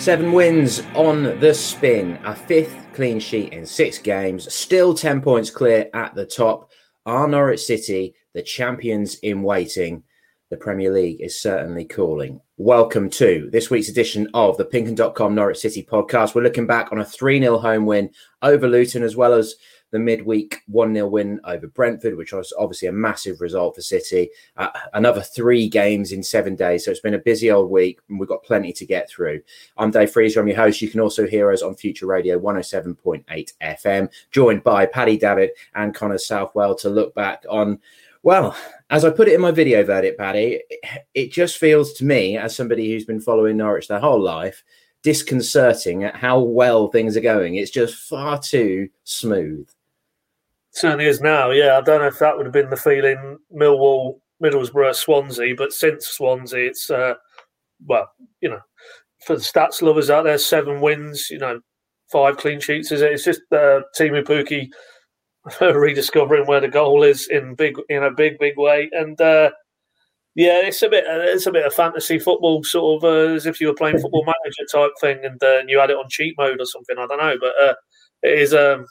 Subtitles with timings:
[0.00, 5.50] Seven wins on the spin, a fifth clean sheet in six games, still 10 points
[5.50, 6.70] clear at the top.
[7.04, 10.02] Are Norwich City the champions in waiting?
[10.48, 12.40] The Premier League is certainly calling.
[12.56, 16.34] Welcome to this week's edition of the Pinkun.com Norwich City podcast.
[16.34, 18.08] We're looking back on a 3 0 home win
[18.40, 19.56] over Luton, as well as
[19.90, 24.30] the midweek 1 0 win over Brentford, which was obviously a massive result for City.
[24.56, 26.84] Uh, another three games in seven days.
[26.84, 29.40] So it's been a busy old week and we've got plenty to get through.
[29.76, 30.82] I'm Dave Freezer, I'm your host.
[30.82, 35.94] You can also hear us on Future Radio 107.8 FM, joined by Paddy Davitt and
[35.94, 37.80] Connor Southwell to look back on.
[38.22, 38.54] Well,
[38.90, 40.62] as I put it in my video verdict, Paddy,
[41.14, 44.62] it just feels to me, as somebody who's been following Norwich their whole life,
[45.02, 47.54] disconcerting at how well things are going.
[47.54, 49.68] It's just far too smooth.
[50.72, 51.50] Certainly is now.
[51.50, 55.72] Yeah, I don't know if that would have been the feeling Millwall, Middlesbrough, Swansea, but
[55.72, 57.14] since Swansea, it's uh,
[57.86, 58.08] well,
[58.40, 58.60] you know,
[59.26, 61.60] for the stats lovers out there, seven wins, you know,
[62.12, 62.92] five clean sheets.
[62.92, 63.12] Is it?
[63.12, 64.68] It's just uh, Teemu Pukki
[65.74, 69.50] rediscovering where the goal is in big, in a big, big way, and uh,
[70.36, 73.60] yeah, it's a bit, it's a bit of fantasy football, sort of uh, as if
[73.60, 76.34] you were playing Football Manager type thing, and, uh, and you had it on cheat
[76.38, 76.96] mode or something.
[76.98, 77.74] I don't know, but uh,
[78.22, 78.54] it is.
[78.54, 78.86] Um,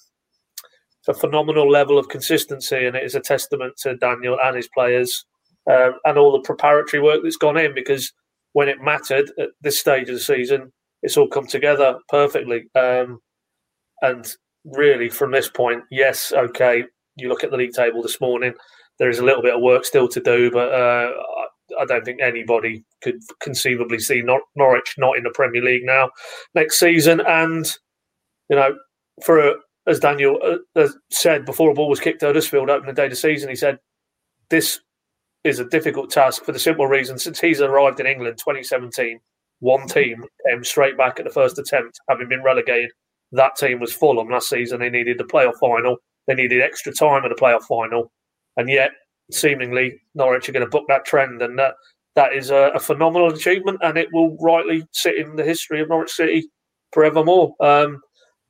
[1.08, 5.26] a phenomenal level of consistency, and it is a testament to Daniel and his players
[5.70, 7.74] um, and all the preparatory work that's gone in.
[7.74, 8.12] Because
[8.54, 12.70] when it mattered at this stage of the season, it's all come together perfectly.
[12.76, 13.20] Um,
[14.02, 14.28] and
[14.66, 16.84] really, from this point, yes, okay,
[17.16, 18.54] you look at the league table this morning.
[18.98, 21.12] There is a little bit of work still to do, but uh,
[21.80, 26.10] I don't think anybody could conceivably see Nor- Norwich not in the Premier League now
[26.54, 27.22] next season.
[27.22, 27.66] And
[28.50, 28.76] you know,
[29.24, 29.54] for a,
[29.88, 30.40] as Daniel
[30.76, 33.56] uh, said before a ball was kicked at Huddersfield opening day of the season, he
[33.56, 33.80] said,
[34.50, 34.80] This
[35.44, 39.20] is a difficult task for the simple reason since he's arrived in England 2017,
[39.60, 42.92] one team came straight back at the first attempt, having been relegated.
[43.32, 44.80] That team was Fulham last season.
[44.80, 45.98] They needed the playoff final.
[46.28, 48.12] They needed extra time at the playoff final.
[48.58, 48.92] And yet,
[49.32, 51.42] seemingly, Norwich are going to book that trend.
[51.42, 51.76] And that,
[52.16, 53.80] that is a, a phenomenal achievement.
[53.82, 56.50] And it will rightly sit in the history of Norwich City
[56.94, 57.54] forevermore.
[57.60, 58.02] Um,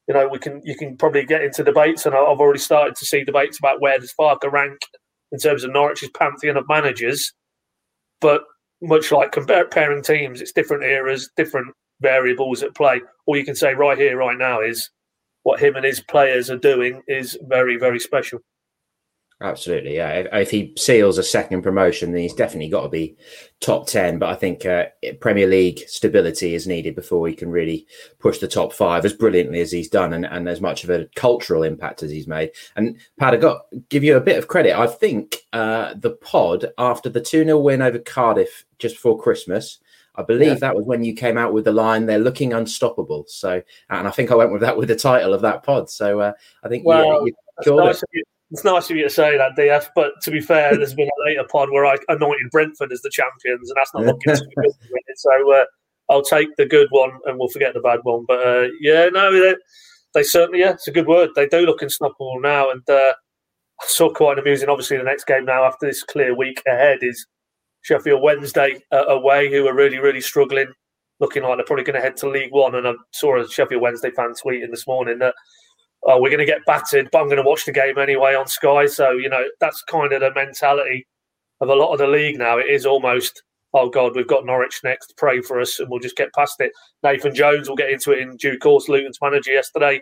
[0.09, 3.05] you know, we can you can probably get into debates, and I've already started to
[3.05, 4.79] see debates about where does Farke rank
[5.31, 7.31] in terms of Norwich's pantheon of managers.
[8.19, 8.41] But
[8.81, 11.67] much like comparing teams, it's different eras, different
[12.01, 13.01] variables at play.
[13.27, 14.89] All you can say right here, right now, is
[15.43, 18.39] what him and his players are doing is very, very special.
[19.41, 20.09] Absolutely, yeah.
[20.09, 23.15] If, if, he seals a second promotion, then he's definitely got to be
[23.61, 24.19] top ten.
[24.19, 24.87] But I think uh,
[25.21, 27.87] Premier League stability is needed before he can really
[28.19, 31.07] push the top five as brilliantly as he's done, and, and as much of a
[31.15, 32.51] cultural impact as he's made.
[32.75, 34.77] And Pat, I got give you a bit of credit.
[34.77, 39.79] I think uh, the pod after the two 0 win over Cardiff just before Christmas.
[40.15, 40.55] I believe yeah.
[40.55, 44.11] that was when you came out with the line "They're looking unstoppable." So, and I
[44.11, 45.89] think I went with that with the title of that pod.
[45.89, 47.33] So, uh, I think well, you,
[47.65, 49.89] you it's nice of you to say that, DF.
[49.95, 53.11] But to be fair, there's been a later pod where I anointed Brentford as the
[53.11, 54.71] champions, and that's not looking too good.
[55.15, 55.65] So uh,
[56.09, 58.23] I'll take the good one, and we'll forget the bad one.
[58.25, 59.55] But uh, yeah, no, they,
[60.13, 61.31] they, certainly, yeah, it's a good word.
[61.35, 63.13] They do look unstoppable now, and uh,
[63.81, 64.69] I saw quite amusing.
[64.69, 67.27] Obviously, the next game now after this clear week ahead is
[67.81, 70.71] Sheffield Wednesday uh, away, who are really, really struggling,
[71.19, 72.75] looking like they're probably going to head to League One.
[72.75, 75.35] And I saw a Sheffield Wednesday fan tweeting this morning that
[76.03, 78.47] oh, we're going to get battered, but I'm going to watch the game anyway on
[78.47, 78.85] Sky.
[78.85, 81.07] So, you know, that's kind of the mentality
[81.61, 82.57] of a lot of the league now.
[82.57, 83.43] It is almost,
[83.73, 86.71] oh, God, we've got Norwich next, pray for us, and we'll just get past it.
[87.03, 90.01] Nathan Jones will get into it in due course, Luton's manager yesterday.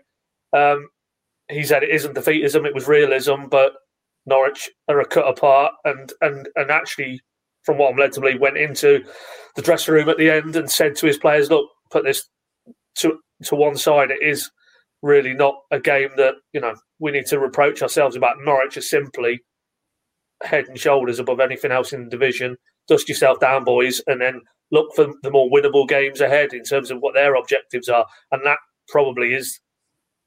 [0.54, 0.90] Um,
[1.50, 3.74] he said it isn't defeatism, it was realism, but
[4.26, 7.22] Norwich are a cut apart and, and, and actually,
[7.64, 9.04] from what I'm led to believe, went into
[9.56, 12.30] the dressing room at the end and said to his players, look, put this
[13.00, 14.12] to, to one side.
[14.12, 14.50] It is
[15.02, 18.38] really not a game that you know we need to reproach ourselves about.
[18.44, 19.42] Norwich is simply
[20.44, 22.58] head and shoulders above anything else in the division.
[22.88, 24.42] Dust yourself down, boys, and then
[24.72, 28.06] look for the more winnable games ahead in terms of what their objectives are.
[28.32, 29.60] And that probably is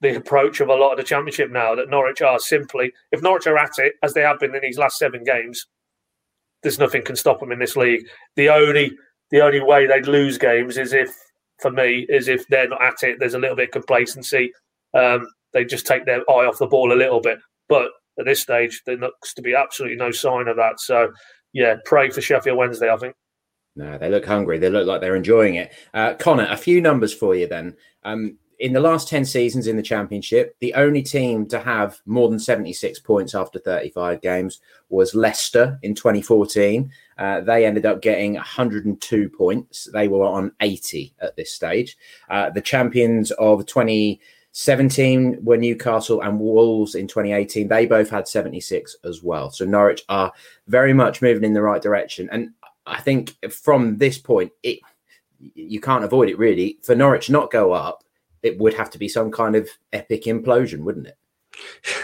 [0.00, 1.74] the approach of a lot of the championship now.
[1.74, 4.78] That Norwich are simply, if Norwich are at it as they have been in these
[4.78, 5.66] last seven games,
[6.62, 8.06] there's nothing can stop them in this league.
[8.36, 8.92] The only
[9.30, 11.14] the only way they'd lose games is if
[11.60, 14.52] for me is if they're not at it, there's a little bit of complacency.
[14.94, 17.38] Um, they just take their eye off the ball a little bit.
[17.68, 20.80] But at this stage, there looks to be absolutely no sign of that.
[20.80, 21.12] So,
[21.52, 23.14] yeah, pray for Sheffield Wednesday, I think.
[23.76, 24.58] No, they look hungry.
[24.58, 25.72] They look like they're enjoying it.
[25.94, 27.76] Uh, Connor, a few numbers for you then.
[28.02, 32.28] Um, in the last 10 seasons in the championship, the only team to have more
[32.28, 34.60] than 76 points after 35 games
[34.90, 36.92] was Leicester in 2014.
[37.16, 39.88] Uh, they ended up getting 102 points.
[39.94, 41.96] They were on 80 at this stage.
[42.28, 47.66] Uh, the champions of 2017 were Newcastle and Wolves in 2018.
[47.66, 49.50] They both had 76 as well.
[49.50, 50.34] So Norwich are
[50.68, 52.28] very much moving in the right direction.
[52.30, 52.50] And
[52.84, 54.80] I think from this point, it
[55.54, 56.78] you can't avoid it really.
[56.82, 58.04] For Norwich not go up,
[58.42, 61.16] it would have to be some kind of epic implosion, wouldn't it?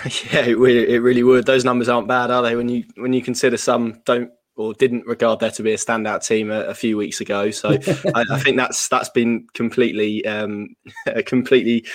[0.33, 1.47] yeah, it, it really would.
[1.47, 2.57] Those numbers aren't bad, are they?
[2.57, 6.27] When you when you consider some don't or didn't regard there to be a standout
[6.27, 7.51] team a, a few weeks ago.
[7.51, 7.71] So
[8.15, 10.75] I, I, think that's that's been completely um,
[11.27, 11.87] completely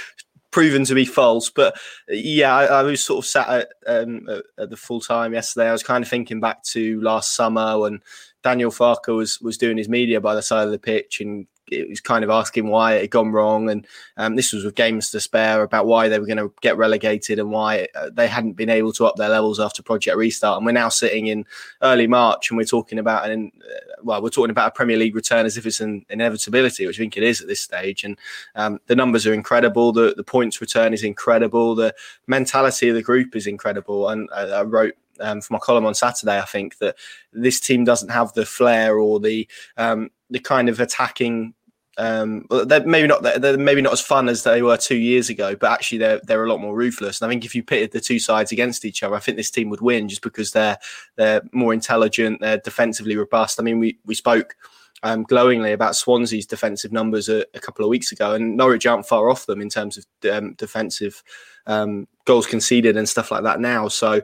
[0.52, 1.50] proven to be false.
[1.50, 4.28] But yeah, I, I was sort of sat at, um,
[4.58, 5.70] at the full time yesterday.
[5.70, 8.02] I was kind of thinking back to last summer when
[8.44, 11.90] Daniel Farke was was doing his media by the side of the pitch and it
[11.90, 13.88] was kind of asking why it had gone wrong, and
[14.18, 17.40] um, this was with games to spare about why they were going to get relegated
[17.40, 20.58] and why uh, they hadn't been able to up their levels after Project Restart.
[20.58, 21.46] And we're now sitting in
[21.82, 25.16] early March, and we're talking about an uh, well, we're talking about a Premier League
[25.16, 28.04] return as if it's an inevitability, which I think it is at this stage.
[28.04, 28.18] And
[28.56, 29.92] um, the numbers are incredible.
[29.92, 31.76] The the points return is incredible.
[31.76, 31.96] The
[32.28, 34.10] mentality of the group is incredible.
[34.10, 36.98] And I, I wrote um, for my column on Saturday, I think that
[37.32, 39.48] this team doesn't have the flair or the
[39.78, 41.54] um, the kind of attacking
[41.98, 45.56] um, they're maybe not they're maybe not as fun as they were two years ago,
[45.56, 47.22] but actually they're they're a lot more ruthless.
[47.22, 49.52] And I think if you pitted the two sides against each other, I think this
[49.52, 50.78] team would win just because they're
[51.18, 53.60] they're more intelligent, they're defensively robust.
[53.60, 54.56] I mean, we we spoke
[55.04, 59.08] um, glowingly about Swansea's defensive numbers a, a, couple of weeks ago, and Norwich aren't
[59.08, 61.24] far off them in terms of um, defensive
[61.66, 63.88] um, goals conceded and stuff like that now.
[63.88, 64.22] So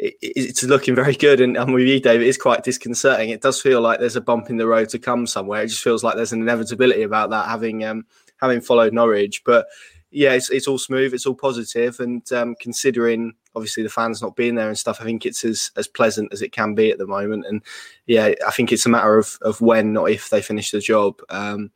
[0.00, 1.40] it's looking very good.
[1.40, 3.30] And, with you, Dave, it is quite disconcerting.
[3.30, 5.62] It does feel like there's a bump in the road to come somewhere.
[5.62, 8.06] It just feels like there's an inevitability about that, having um,
[8.40, 9.42] having followed Norwich.
[9.44, 9.66] But
[10.10, 14.36] yeah, it's, it's all smooth, it's all positive, and um, considering obviously the fans not
[14.36, 16.98] being there and stuff, I think it's as as pleasant as it can be at
[16.98, 17.46] the moment.
[17.46, 17.62] And
[18.06, 21.20] yeah, I think it's a matter of of when, not if, they finish the job.
[21.28, 21.70] Um,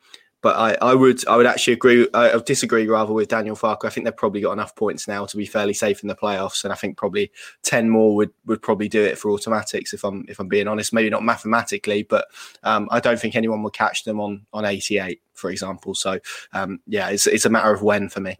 [0.44, 3.86] but I, I would I would actually agree I disagree rather with Daniel Farke.
[3.86, 6.64] I think they've probably got enough points now to be fairly safe in the playoffs,
[6.64, 7.32] and I think probably
[7.62, 10.92] ten more would, would probably do it for automatics if I'm if I'm being honest.
[10.92, 12.26] Maybe not mathematically, but
[12.62, 15.94] um, I don't think anyone will catch them on on 88, for example.
[15.94, 16.18] So
[16.52, 18.38] um, yeah, it's it's a matter of when for me.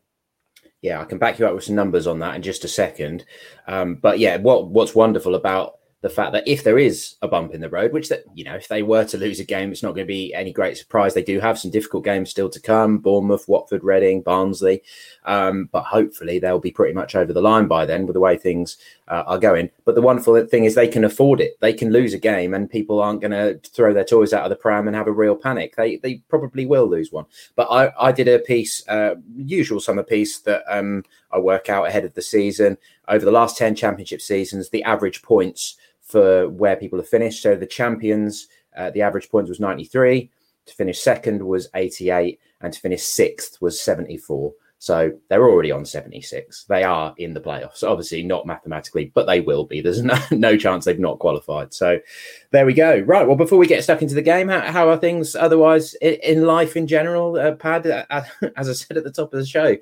[0.83, 3.25] Yeah, I can back you up with some numbers on that in just a second.
[3.67, 7.55] Um, but yeah, what what's wonderful about the fact that if there is a bump
[7.55, 9.83] in the road, which that you know, if they were to lose a game, it's
[9.83, 11.15] not going to be any great surprise.
[11.15, 14.83] They do have some difficult games still to come: Bournemouth, Watford, Reading, Barnsley.
[15.25, 18.37] Um, but hopefully they'll be pretty much over the line by then with the way
[18.37, 18.77] things
[19.09, 19.71] uh, are going.
[19.87, 21.59] But the wonderful thing is they can afford it.
[21.61, 24.51] They can lose a game, and people aren't going to throw their toys out of
[24.51, 25.75] the pram and have a real panic.
[25.75, 27.25] They they probably will lose one.
[27.57, 31.03] But I I did a piece, uh, usual summer piece that um,
[31.33, 32.77] I work out ahead of the season
[33.09, 34.69] over the last ten championship seasons.
[34.69, 37.43] The average points for where people have finished.
[37.43, 38.47] So the champions,
[38.77, 40.31] uh, the average points was 93.
[40.67, 44.53] To finish second was 88, and to finish sixth was 74.
[44.79, 46.65] So they're already on 76.
[46.65, 47.83] They are in the playoffs.
[47.83, 49.81] Obviously, not mathematically, but they will be.
[49.81, 51.73] There's no, no chance they've not qualified.
[51.73, 52.01] So
[52.51, 52.99] there we go.
[53.01, 53.27] Right.
[53.27, 56.47] Well, before we get stuck into the game, how, how are things otherwise in, in
[56.47, 57.87] life in general, uh, Pad?
[57.87, 58.25] Uh,
[58.57, 59.75] as I said at the top of the show,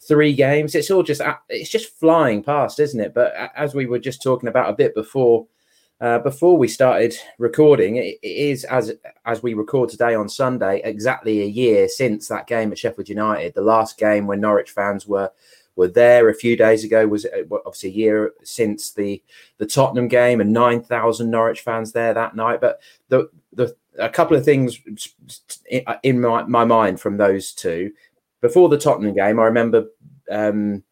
[0.00, 0.74] three games.
[0.74, 3.14] It's all just, uh, it's just flying past, isn't it?
[3.14, 5.46] But uh, as we were just talking about a bit before
[6.00, 8.92] uh, before we started recording, it, is as
[9.24, 13.54] as we record today on Sunday, exactly a year since that game at Sheffield United.
[13.54, 15.30] The last game when Norwich fans were
[15.74, 19.22] were there a few days ago was uh, obviously a year since the
[19.58, 22.60] the Tottenham game, and nine thousand Norwich fans there that night.
[22.60, 24.80] But the the a couple of things
[26.04, 27.92] in my, my mind from those two.
[28.40, 29.86] Before the Tottenham game, I remember
[30.30, 30.84] um,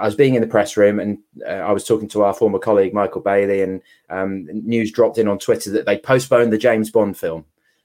[0.00, 2.58] I was being in the press room and uh, I was talking to our former
[2.58, 6.90] colleague Michael Bailey, and um, news dropped in on Twitter that they postponed the James
[6.90, 7.44] Bond film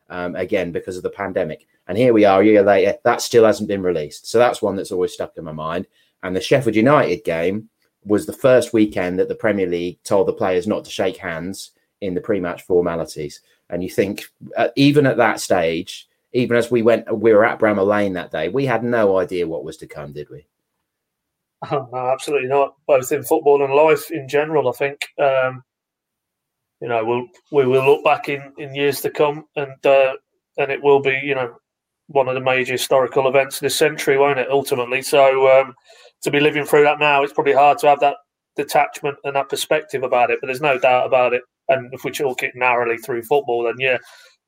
[0.09, 1.67] um, again because of the pandemic.
[1.87, 4.27] And here we are a year later, that still hasn't been released.
[4.27, 5.87] So that's one that's always stuck in my mind.
[6.21, 7.69] And the Sheffield United game
[8.05, 11.71] was the first weekend that the Premier League told the players not to shake hands
[12.01, 13.41] in the pre-match formalities.
[13.69, 14.25] And you think,
[14.55, 18.31] uh, even at that stage, even as we went, we were at Bramall Lane that
[18.31, 20.45] day, we had no idea what was to come, did we?
[21.71, 22.75] no, absolutely not.
[22.87, 24.99] Both in football and life in general, I think.
[25.19, 25.63] Um,
[26.81, 30.13] you know, we'll we will look back in, in years to come, and uh,
[30.57, 31.55] and it will be, you know,
[32.07, 34.49] one of the major historical events this century, won't it?
[34.49, 35.73] Ultimately, so um,
[36.23, 38.17] to be living through that now, it's probably hard to have that
[38.55, 40.39] detachment and that perspective about it.
[40.41, 41.43] But there's no doubt about it.
[41.69, 43.97] And if we talk it narrowly through football, then yeah,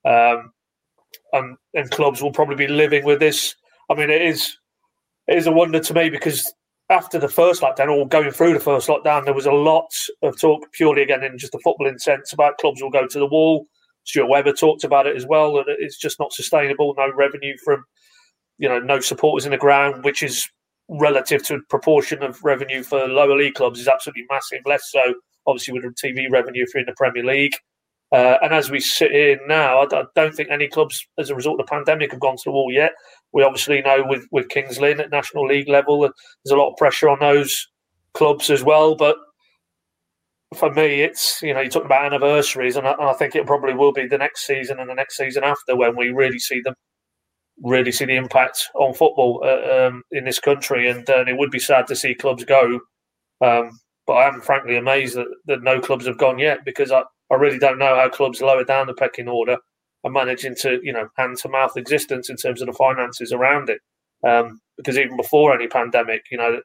[0.05, 0.51] um,
[1.31, 3.55] and and clubs will probably be living with this.
[3.89, 4.57] I mean, it is
[5.27, 6.53] it is a wonder to me because
[6.89, 10.39] after the first lockdown or going through the first lockdown, there was a lot of
[10.39, 13.65] talk purely again in just the footballing sense about clubs will go to the wall.
[14.04, 16.94] Stuart Webber talked about it as well that it's just not sustainable.
[16.96, 17.84] No revenue from,
[18.60, 20.48] you know, no supporters in the ground, which is
[20.88, 24.60] relative to proportion of revenue for lower league clubs is absolutely massive.
[24.65, 25.15] Less so,
[25.48, 27.56] obviously, with TV revenue if you're in the Premier League.
[28.15, 31.60] Uh, and as we sit here now, I, don't think any clubs, as a result
[31.60, 32.93] of the pandemic, have gone to the wall yet.
[33.34, 36.77] We obviously know with, with Kings Lynn at National League level, there's a lot of
[36.77, 37.67] pressure on those
[38.13, 38.95] clubs as well.
[38.95, 39.17] But
[40.55, 43.74] for me, it's, you know, you're talking about anniversaries, and I, I think it probably
[43.74, 46.75] will be the next season and the next season after when we really see them
[47.63, 50.89] really see the impact on football uh, um, in this country.
[50.89, 52.79] And uh, it would be sad to see clubs go.
[53.41, 57.03] Um, but I am frankly amazed that, that no clubs have gone yet because I,
[57.32, 59.58] I really don't know how clubs lower down the pecking order
[60.03, 63.70] are managing to, you know, hand to mouth existence in terms of the finances around
[63.70, 63.79] it.
[64.27, 66.60] Um, because even before any pandemic, you know,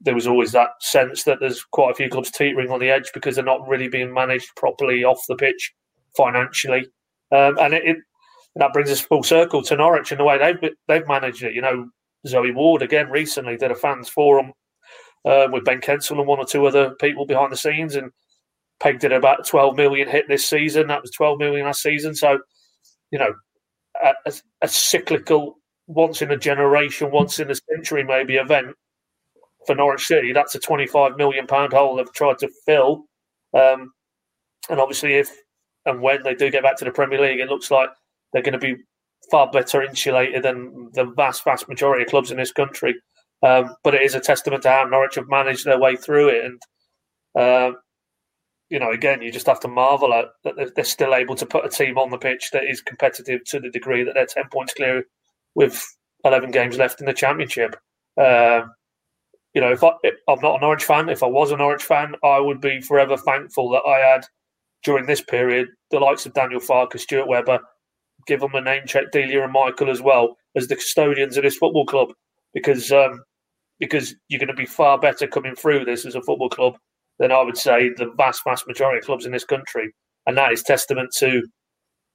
[0.00, 3.10] there was always that sense that there's quite a few clubs teetering on the edge
[3.14, 5.72] because they're not really being managed properly off the pitch
[6.16, 6.86] financially.
[7.30, 7.96] Um, and it, it,
[8.56, 11.54] that brings us full circle to Norwich and the way they've they've managed it.
[11.54, 11.88] You know,
[12.26, 14.52] Zoe Ward again recently did a fans forum
[15.24, 18.10] uh, with Ben Kensell and one or two other people behind the scenes, and
[18.82, 20.88] pegged it about 12 million hit this season.
[20.88, 22.14] That was 12 million last season.
[22.14, 22.40] So,
[23.10, 23.32] you know,
[24.02, 28.74] a, a cyclical, once in a generation, once in a century maybe event
[29.66, 30.32] for Norwich City.
[30.32, 33.04] That's a 25 million pound hole they've tried to fill.
[33.54, 33.92] Um,
[34.68, 35.30] and obviously, if
[35.86, 37.90] and when they do get back to the Premier League, it looks like
[38.32, 38.76] they're going to be
[39.30, 42.94] far better insulated than the vast, vast majority of clubs in this country.
[43.42, 46.44] Um, but it is a testament to how Norwich have managed their way through it.
[46.44, 46.62] And,
[47.38, 47.72] uh,
[48.72, 51.66] you know, again, you just have to marvel at that they're still able to put
[51.66, 54.72] a team on the pitch that is competitive to the degree that they're 10 points
[54.72, 55.04] clear
[55.54, 55.84] with
[56.24, 57.76] 11 games left in the Championship.
[58.16, 58.62] Uh,
[59.52, 59.90] you know, if, I,
[60.26, 63.18] I'm not an Orange fan, if I was an Orange fan, I would be forever
[63.18, 64.24] thankful that I had,
[64.84, 67.60] during this period, the likes of Daniel Farke, Stuart Webber,
[68.26, 71.58] give them a name check, Delia and Michael as well as the custodians of this
[71.58, 72.08] football club,
[72.54, 73.22] because um,
[73.78, 76.78] because you're going to be far better coming through this as a football club
[77.18, 79.92] than I would say the vast vast majority of clubs in this country,
[80.26, 81.42] and that is testament to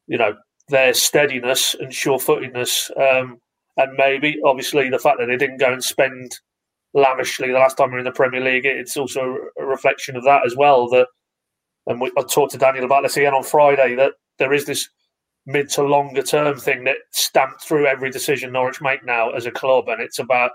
[0.07, 0.35] you know
[0.69, 3.37] their steadiness and sure-footedness, um,
[3.77, 6.31] and maybe obviously the fact that they didn't go and spend
[6.93, 8.65] lavishly the last time we were in the Premier League.
[8.65, 10.89] It's also a reflection of that as well.
[10.89, 11.07] That
[11.87, 14.89] and we, I talked to Daniel about this again on Friday that there is this
[15.45, 19.51] mid to longer term thing that stamped through every decision Norwich make now as a
[19.51, 20.51] club, and it's about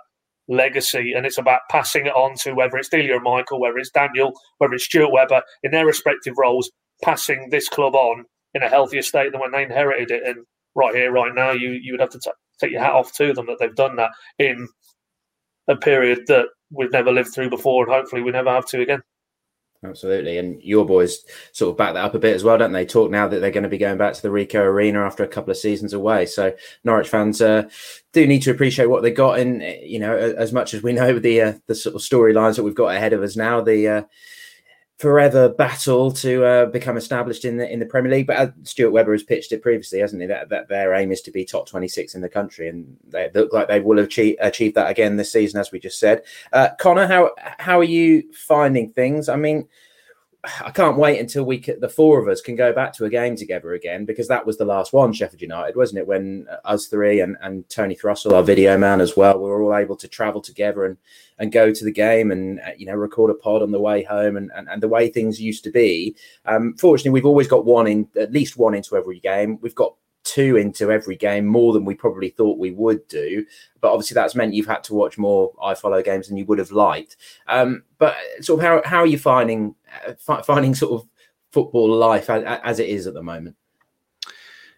[0.48, 3.90] legacy and it's about passing it on to whether it's Delia or Michael, whether it's
[3.90, 6.70] Daniel, whether it's Stuart Webber in their respective roles,
[7.02, 10.22] passing this club on in a healthier state than when they inherited it.
[10.24, 10.44] And
[10.74, 12.30] right here, right now, you you would have to t-
[12.60, 14.68] take your hat off to them that they've done that in
[15.68, 19.02] a period that we've never lived through before, and hopefully we never have to again.
[19.84, 20.38] Absolutely.
[20.38, 22.86] And your boys sort of back that up a bit as well, don't they?
[22.86, 25.28] Talk now that they're going to be going back to the Ricoh Arena after a
[25.28, 26.26] couple of seasons away.
[26.26, 27.68] So Norwich fans uh,
[28.12, 29.40] do need to appreciate what they got.
[29.40, 32.62] And, you know, as much as we know the uh, the sort of storylines that
[32.62, 34.02] we've got ahead of us now, the uh,
[35.02, 38.28] forever battle to uh, become established in the in the Premier League.
[38.28, 40.28] But uh, Stuart Webber has pitched it previously, hasn't he?
[40.28, 42.68] That, that their aim is to be top 26 in the country.
[42.68, 45.98] And they look like they will achieve, achieve that again this season, as we just
[45.98, 46.22] said.
[46.52, 49.28] Uh, Connor, how, how are you finding things?
[49.28, 49.66] I mean,
[50.44, 53.36] I can't wait until we the four of us can go back to a game
[53.36, 56.06] together again because that was the last one, Sheffield United, wasn't it?
[56.06, 59.76] When us three and, and Tony Thrussell, our video man as well, we were all
[59.76, 60.96] able to travel together and
[61.38, 64.02] and go to the game and uh, you know record a pod on the way
[64.02, 66.16] home and and, and the way things used to be.
[66.44, 69.60] Um, fortunately, we've always got one in at least one into every game.
[69.62, 73.44] We've got two into every game, more than we probably thought we would do.
[73.80, 76.70] But obviously, that's meant you've had to watch more iFollow games than you would have
[76.70, 77.16] liked.
[77.48, 79.74] Um, but sort of how how are you finding
[80.06, 81.08] uh, finding sort of
[81.50, 83.56] football life as, as, it is at the moment?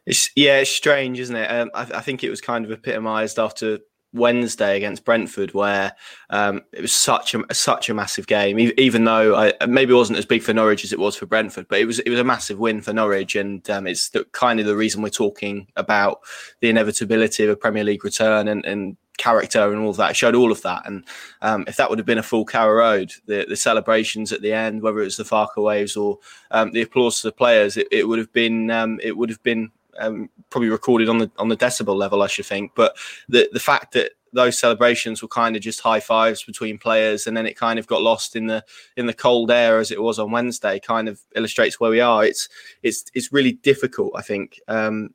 [0.06, 1.50] It's yeah, it's strange, isn't it?
[1.50, 3.78] Um, I, I think it was kind of epitomised after
[4.14, 5.92] Wednesday against Brentford, where
[6.30, 8.58] um, it was such a such a massive game.
[8.78, 11.66] Even though I, maybe it wasn't as big for Norwich as it was for Brentford,
[11.68, 14.60] but it was it was a massive win for Norwich, and um, it's the, kind
[14.60, 16.20] of the reason we're talking about
[16.60, 20.12] the inevitability of a Premier League return and, and character and all of that.
[20.12, 21.04] It showed all of that, and
[21.42, 24.52] um, if that would have been a full Carrow Road, the, the celebrations at the
[24.52, 26.18] end, whether it was the Farke waves or
[26.52, 29.42] um, the applause to the players, it, it would have been um, it would have
[29.42, 32.72] been um, probably recorded on the on the decibel level, I should think.
[32.74, 32.96] But
[33.28, 37.36] the the fact that those celebrations were kind of just high fives between players, and
[37.36, 38.64] then it kind of got lost in the
[38.96, 42.24] in the cold air as it was on Wednesday, kind of illustrates where we are.
[42.24, 42.48] It's
[42.82, 45.14] it's it's really difficult, I think, um,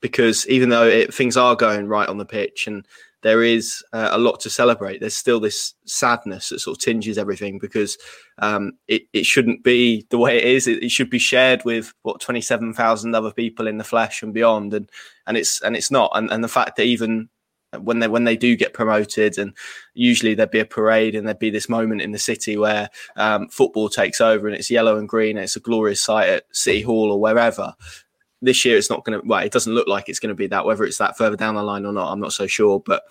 [0.00, 2.86] because even though it, things are going right on the pitch and
[3.22, 5.00] there is uh, a lot to celebrate.
[5.00, 7.98] There's still this sadness that sort of tinges everything because
[8.38, 10.66] um, it, it shouldn't be the way it is.
[10.66, 14.74] It, it should be shared with what 27,000 other people in the flesh and beyond.
[14.74, 14.90] And,
[15.26, 16.12] and it's, and it's not.
[16.14, 17.28] And, and the fact that even
[17.80, 19.54] when they when they do get promoted, and
[19.94, 23.48] usually there'd be a parade and there'd be this moment in the city where um,
[23.48, 26.82] football takes over and it's yellow and green and it's a glorious sight at City
[26.82, 27.74] Hall or wherever.
[28.42, 29.26] This year, it's not going to.
[29.26, 30.64] Well, it doesn't look like it's going to be that.
[30.64, 32.80] Whether it's that further down the line or not, I'm not so sure.
[32.80, 33.02] But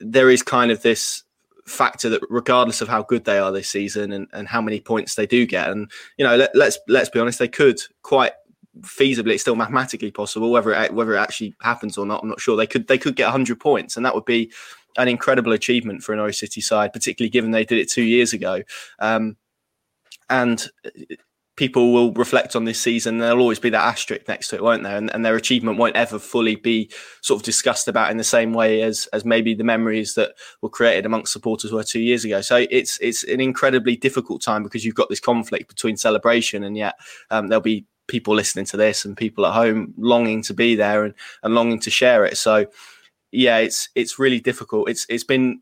[0.00, 1.24] there is kind of this
[1.66, 5.14] factor that regardless of how good they are this season and, and how many points
[5.14, 8.32] they do get and you know let, let's let's be honest they could quite
[8.80, 12.40] feasibly it's still mathematically possible whether it, whether it actually happens or not i'm not
[12.40, 14.50] sure they could they could get 100 points and that would be
[14.96, 18.32] an incredible achievement for an Norwich City side particularly given they did it 2 years
[18.32, 18.62] ago
[18.98, 19.36] um,
[20.28, 20.68] and
[21.60, 24.82] people will reflect on this season there'll always be that asterisk next to it won't
[24.82, 26.90] there and, and, their achievement won't ever fully be
[27.20, 30.70] sort of discussed about in the same way as as maybe the memories that were
[30.70, 34.86] created amongst supporters were two years ago so it's it's an incredibly difficult time because
[34.86, 36.94] you've got this conflict between celebration and yet
[37.30, 41.04] um, there'll be people listening to this and people at home longing to be there
[41.04, 41.12] and,
[41.42, 42.38] and longing to share it.
[42.38, 42.64] So
[43.32, 44.88] yeah, it's it's really difficult.
[44.88, 45.60] It's it's been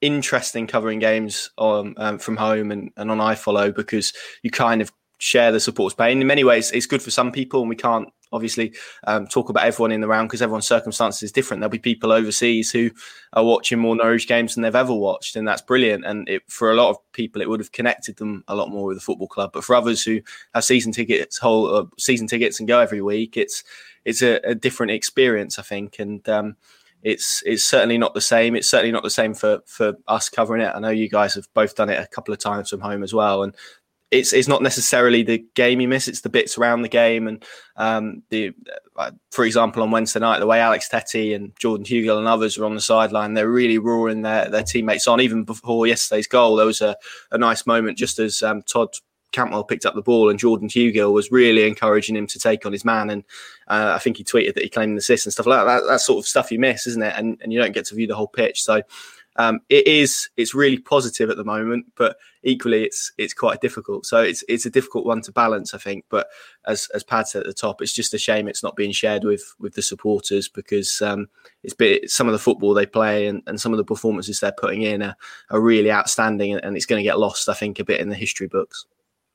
[0.00, 4.92] interesting covering games on um, from home and, and on iFollow because you kind of
[5.18, 6.20] share the support's pain.
[6.20, 8.74] In many ways, it's good for some people, and we can't obviously
[9.06, 11.60] um, talk about everyone in the round because everyone's circumstances is different.
[11.60, 12.90] There'll be people overseas who
[13.32, 16.04] are watching more Norwich games than they've ever watched, and that's brilliant.
[16.04, 18.86] And it, for a lot of people, it would have connected them a lot more
[18.86, 19.50] with the football club.
[19.52, 20.20] But for others who
[20.52, 23.62] have season tickets, whole uh, season tickets, and go every week, it's
[24.04, 25.98] it's a, a different experience, I think.
[25.98, 26.56] And um,
[27.04, 28.56] it's it's certainly not the same.
[28.56, 30.72] It's certainly not the same for for us covering it.
[30.74, 33.14] I know you guys have both done it a couple of times from home as
[33.14, 33.54] well, and
[34.10, 37.26] it's it's not necessarily the game you miss; it's the bits around the game.
[37.26, 37.44] And
[37.76, 38.52] um, the,
[38.96, 42.56] uh, for example, on Wednesday night, the way Alex Tettey and Jordan Hugill and others
[42.58, 45.20] are on the sideline, they're really roaring their their teammates on.
[45.20, 46.96] Even before yesterday's goal, there was a,
[47.32, 48.90] a nice moment just as um, Todd
[49.34, 52.72] Cantwell picked up the ball and Jordan Hugill was really encouraging him to take on
[52.72, 53.10] his man.
[53.10, 53.24] And
[53.66, 55.80] uh, I think he tweeted that he claimed an assist and stuff like that.
[55.80, 55.86] that.
[55.88, 57.14] That sort of stuff you miss, isn't it?
[57.16, 58.62] And, and you don't get to view the whole pitch.
[58.62, 58.82] So
[59.36, 64.06] um, it is it's really positive at the moment, but equally it's it's quite difficult.
[64.06, 66.04] So it's it's a difficult one to balance, I think.
[66.08, 66.28] But
[66.66, 69.24] as as Pad said at the top, it's just a shame it's not being shared
[69.24, 71.28] with with the supporters because um,
[71.62, 74.52] it's been some of the football they play and, and some of the performances they're
[74.52, 75.16] putting in are,
[75.50, 78.08] are really outstanding, and, and it's going to get lost, I think, a bit in
[78.08, 78.86] the history books.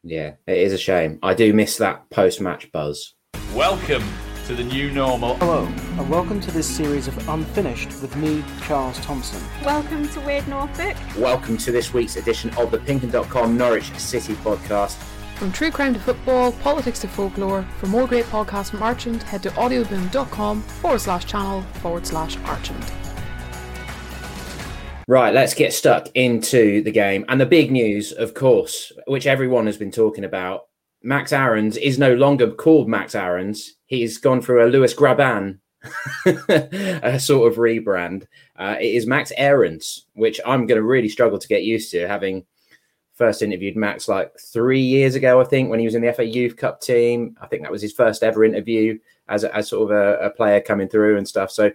[0.03, 1.19] Yeah, it is a shame.
[1.21, 3.15] I do miss that post match buzz.
[3.53, 4.03] Welcome
[4.49, 5.35] to the new normal.
[5.35, 5.65] Hello,
[5.99, 9.39] and welcome to this series of Unfinished with me, Charles Thompson.
[9.63, 10.97] Welcome to Weird Norfolk.
[11.15, 14.95] Welcome to this week's edition of the Pinkun.com Norwich City podcast.
[15.35, 19.43] From true crime to football, politics to folklore, for more great podcasts from Archant, head
[19.43, 22.91] to audioboom.com forward slash channel forward slash Archant.
[25.07, 27.23] Right, let's get stuck into the game.
[27.27, 30.61] And the big news, of course, which everyone has been talking about
[31.03, 33.75] Max Aarons is no longer called Max Aarons.
[33.89, 35.57] He's gone through a Lewis Grabban
[36.25, 38.27] a sort of rebrand.
[38.55, 42.07] Uh, it is Max Aarons, which I'm going to really struggle to get used to,
[42.07, 42.45] having
[43.15, 46.23] first interviewed Max like three years ago, I think, when he was in the FA
[46.23, 47.35] Youth Cup team.
[47.41, 50.61] I think that was his first ever interview as, as sort of a, a player
[50.61, 51.49] coming through and stuff.
[51.49, 51.71] So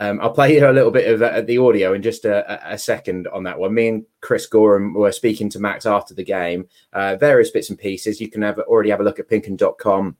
[0.00, 2.76] um, I'll play you a little bit of uh, the audio in just a, a,
[2.76, 3.72] second on that one.
[3.72, 7.78] Me and Chris Gorham were speaking to Max after the game, uh, various bits and
[7.78, 8.20] pieces.
[8.20, 10.16] You can have already have a look at pinkun.com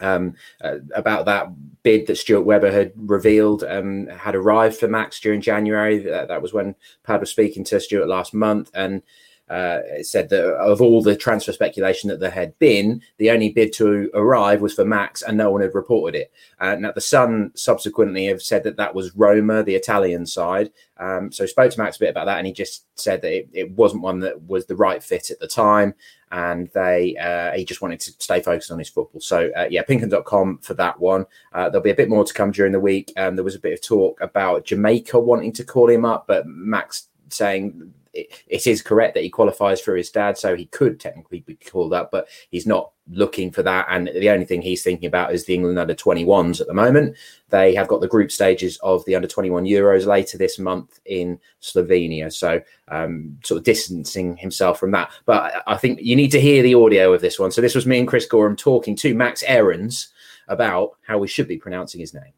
[0.00, 1.48] um, uh, about that
[1.82, 5.98] bid that Stuart Webber had revealed um, had arrived for Max during January.
[5.98, 8.70] That, that was when Pad was speaking to Stuart last month.
[8.74, 9.02] And
[9.50, 13.72] uh, said that of all the transfer speculation that there had been, the only bid
[13.72, 16.32] to arrive was for Max, and no one had reported it.
[16.60, 20.70] Uh, now, the Sun subsequently have said that that was Roma, the Italian side.
[20.98, 23.48] Um, so, spoke to Max a bit about that, and he just said that it,
[23.52, 25.94] it, wasn't one that was the right fit at the time,
[26.30, 29.20] and they uh, he just wanted to stay focused on his football.
[29.20, 31.26] So, uh, yeah, pinkun.com for that one.
[31.52, 33.12] Uh, there'll be a bit more to come during the week.
[33.16, 36.46] Um, there was a bit of talk about Jamaica wanting to call him up, but
[36.46, 40.98] Max saying it, it is correct that he qualifies for his dad, so he could
[40.98, 43.86] technically be called up, but he's not looking for that.
[43.88, 47.16] And the only thing he's thinking about is the England under 21s at the moment.
[47.50, 51.38] They have got the group stages of the under 21 Euros later this month in
[51.60, 52.32] Slovenia.
[52.32, 55.10] So, um, sort of distancing himself from that.
[55.24, 57.50] But I think you need to hear the audio of this one.
[57.50, 60.08] So, this was me and Chris Gorham talking to Max Aarons
[60.48, 62.32] about how we should be pronouncing his name.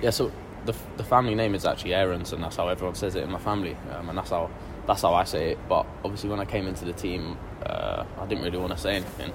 [0.00, 0.32] Yeah, so
[0.64, 3.38] the, the family name is actually Aarons, and that's how everyone says it in my
[3.38, 3.76] family.
[3.92, 4.50] Um, and that's how
[4.88, 5.58] that's how I say it.
[5.68, 8.96] But obviously, when I came into the team, uh, I didn't really want to say
[8.96, 9.32] anything.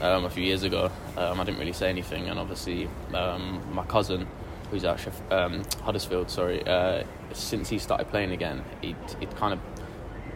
[0.00, 3.84] Um, a few years ago, um, I didn't really say anything, and obviously, um, my
[3.84, 4.26] cousin,
[4.70, 5.06] who's that?
[5.30, 6.30] Um, Huddersfield.
[6.30, 6.66] Sorry.
[6.66, 9.60] Uh, since he started playing again, he'd, he'd kind of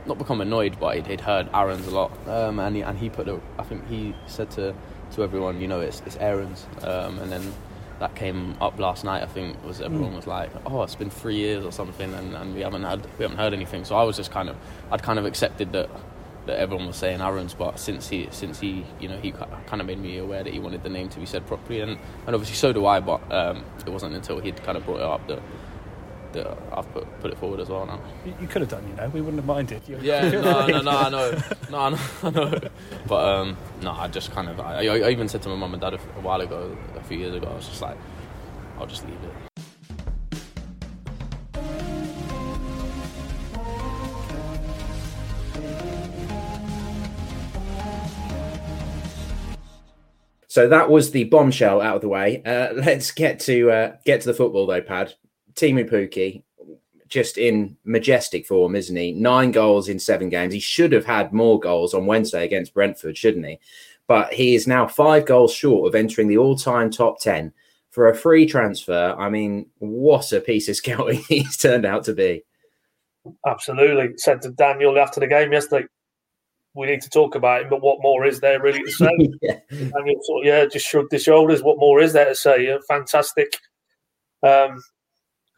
[0.06, 3.10] not become annoyed, but he'd, he'd heard Aaron's a lot, um, and he and he
[3.10, 4.74] put a, I think he said to
[5.12, 7.52] to everyone, you know, it's it's Aaron's, um, and then
[8.00, 9.22] that came up last night.
[9.22, 10.16] I think was everyone mm.
[10.16, 13.24] was like, oh, it's been three years or something, and, and we haven't had we
[13.24, 13.84] haven't heard anything.
[13.84, 14.56] So I was just kind of
[14.90, 15.90] I'd kind of accepted that
[16.46, 19.86] that everyone was saying Aaron's, but since he since he you know he kind of
[19.86, 22.56] made me aware that he wanted the name to be said properly, and, and obviously
[22.56, 23.00] so do I.
[23.00, 25.40] But um, it wasn't until he'd kind of brought it up that
[26.32, 28.00] that I've put put it forward as well now.
[28.40, 29.08] You, could have done, you know.
[29.08, 29.82] We wouldn't have minded.
[29.86, 32.60] You yeah, no, no, no, I know, no, I know, I know.
[33.06, 35.80] But um, no, I just kind of, I, I even said to my mum and
[35.80, 37.96] dad a, a while ago, a few years ago, I was just like,
[38.78, 39.48] I'll just leave it.
[50.50, 52.42] So that was the bombshell out of the way.
[52.44, 55.14] Uh, let's get to uh, get to the football though, Pad.
[55.58, 56.42] Teemu Pukki,
[57.08, 59.12] just in majestic form, isn't he?
[59.12, 60.54] Nine goals in seven games.
[60.54, 63.58] He should have had more goals on Wednesday against Brentford, shouldn't he?
[64.06, 67.52] But he is now five goals short of entering the all-time top ten
[67.90, 69.14] for a free transfer.
[69.18, 72.44] I mean, what a piece of scouting he's turned out to be.
[73.46, 74.16] Absolutely.
[74.16, 75.86] Said to Daniel after the game yesterday,
[76.74, 79.10] we need to talk about him, but what more is there really to say?
[79.42, 79.58] yeah.
[79.70, 81.62] Daniel sort of, yeah, just shrugged his shoulders.
[81.62, 82.66] What more is there to say?
[82.66, 83.58] Yeah, fantastic.
[84.42, 84.80] Um,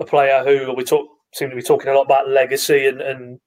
[0.01, 3.39] a player who we talk seem to be talking a lot about legacy and, and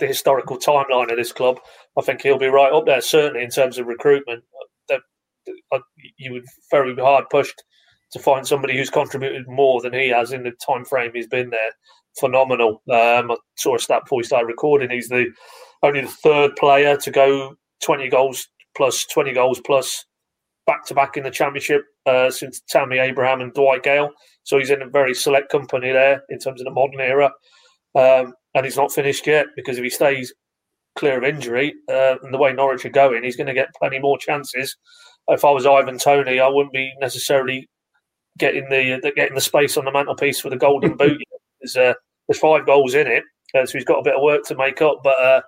[0.00, 1.60] the historical timeline of this club.
[1.96, 4.42] I think he'll be right up there, certainly in terms of recruitment.
[6.16, 7.62] You would very hard pushed
[8.12, 11.50] to find somebody who's contributed more than he has in the time frame he's been
[11.50, 11.70] there.
[12.18, 12.82] Phenomenal.
[12.90, 14.90] Um, I saw a stat before we started recording.
[14.90, 15.26] He's the
[15.82, 20.04] only the third player to go 20 goals plus 20 goals plus
[20.66, 24.10] back to back in the championship uh, since Tammy Abraham and Dwight Gayle.
[24.44, 27.30] So he's in a very select company there in terms of the modern era.
[27.94, 30.32] Um, and he's not finished yet because if he stays
[30.96, 33.98] clear of injury uh, and the way Norwich are going, he's going to get plenty
[33.98, 34.76] more chances.
[35.28, 37.68] If I was Ivan Toney, I wouldn't be necessarily
[38.38, 41.22] getting the, the getting the space on the mantelpiece for the golden boot.
[41.60, 41.94] There's, uh,
[42.26, 43.22] there's five goals in it,
[43.54, 45.00] uh, so he's got a bit of work to make up.
[45.04, 45.42] But uh,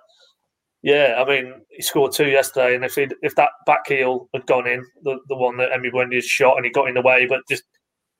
[0.83, 4.67] yeah, I mean, he scored two yesterday, and if if that back heel had gone
[4.67, 7.41] in, the, the one that Emi Buendia shot, and he got in the way, but
[7.49, 7.63] just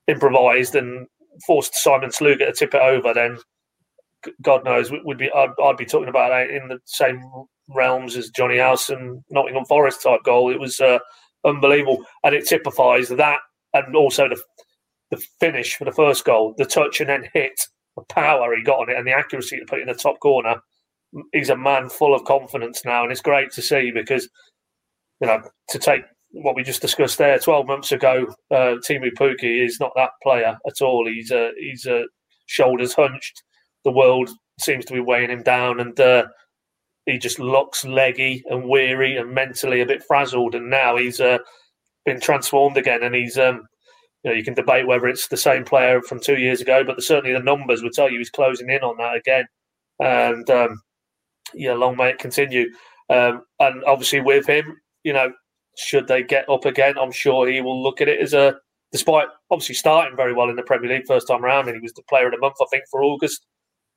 [0.08, 1.08] improvised and
[1.46, 3.38] forced Simon Sluga to tip it over, then
[4.42, 7.22] God knows would be I'd, I'd, be talking about it in the same
[7.68, 10.52] realms as Jonny Howson Nottingham Forest type goal.
[10.52, 11.00] It was uh,
[11.46, 13.40] unbelievable, and it typifies that,
[13.74, 14.42] and also the
[15.12, 18.80] the finish for the first goal, the touch and then hit, the power he got
[18.80, 20.62] on it, and the accuracy to put in the top corner
[21.32, 24.30] he's a man full of confidence now, and it's great to see because
[25.22, 29.64] you know to take what we just discussed there 12 months ago, uh, Teemu Pukki
[29.64, 31.08] is not that player at all.
[31.08, 32.06] He's a he's a
[32.48, 33.44] shoulders hunched.
[33.86, 36.26] The world seems to be weighing him down, and uh,
[37.06, 40.56] he just looks leggy and weary and mentally a bit frazzled.
[40.56, 41.38] And now he's uh,
[42.06, 43.68] been transformed again, and he's um,
[44.24, 46.96] you know you can debate whether it's the same player from two years ago, but
[46.96, 49.46] the, certainly the numbers would tell you he's closing in on that again.
[50.00, 50.82] And um,
[51.54, 52.72] yeah, long may it continue.
[53.12, 55.32] Um, and obviously, with him, you know,
[55.78, 58.56] should they get up again, I'm sure he will look at it as a,
[58.92, 61.94] despite obviously starting very well in the Premier League first time around, and he was
[61.94, 63.46] the player of the month, I think, for August.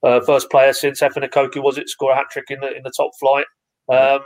[0.02, 2.92] Uh, first player since Efan was it score a hat trick in the in the
[2.96, 3.46] top flight.
[3.90, 4.20] Um,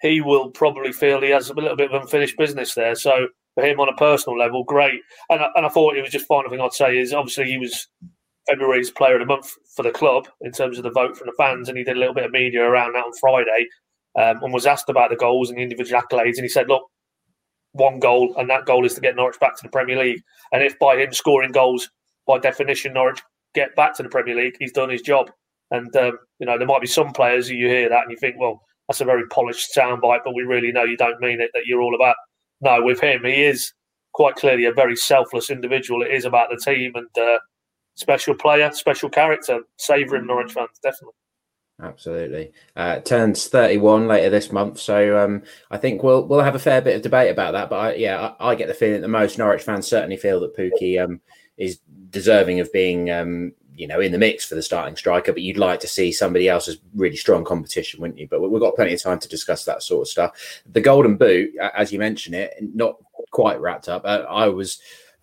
[0.00, 2.94] he will probably feel he has a little bit of unfinished business there.
[2.94, 5.00] So for him on a personal level, great.
[5.28, 7.86] And and I thought it was just final thing I'd say is obviously he was
[8.48, 11.34] February's player of the month for the club in terms of the vote from the
[11.36, 13.66] fans, and he did a little bit of media around that on Friday,
[14.18, 16.82] um, and was asked about the goals and the individual accolades, and he said, "Look,
[17.72, 20.62] one goal, and that goal is to get Norwich back to the Premier League, and
[20.62, 21.90] if by him scoring goals,
[22.26, 23.22] by definition, Norwich
[23.54, 25.30] get back to the Premier League, he's done his job."
[25.70, 28.16] And um, you know, there might be some players who you hear that and you
[28.16, 31.50] think, "Well, that's a very polished soundbite," but we really know you don't mean it.
[31.54, 32.16] That you're all about.
[32.60, 33.72] No, with him, he is
[34.12, 36.02] quite clearly a very selfless individual.
[36.02, 37.08] It is about the team and.
[37.18, 37.38] Uh,
[38.00, 41.19] special player, special character, savouring Norwich fans, definitely.
[41.82, 42.52] Absolutely.
[42.76, 46.82] Uh, turns 31 later this month, so um, I think we'll we'll have a fair
[46.82, 47.70] bit of debate about that.
[47.70, 50.56] But I, yeah, I, I, get the feeling that most Norwich fans certainly feel that
[50.56, 51.20] Pukki um,
[51.56, 51.78] is
[52.10, 55.32] deserving of being um, you know in the mix for the starting striker.
[55.32, 58.28] But you'd like to see somebody else's really strong competition, wouldn't you?
[58.28, 60.62] But we've got plenty of time to discuss that sort of stuff.
[60.70, 62.96] The Golden Boot, as you mentioned it, not
[63.30, 64.02] quite wrapped up.
[64.04, 64.80] Uh, I was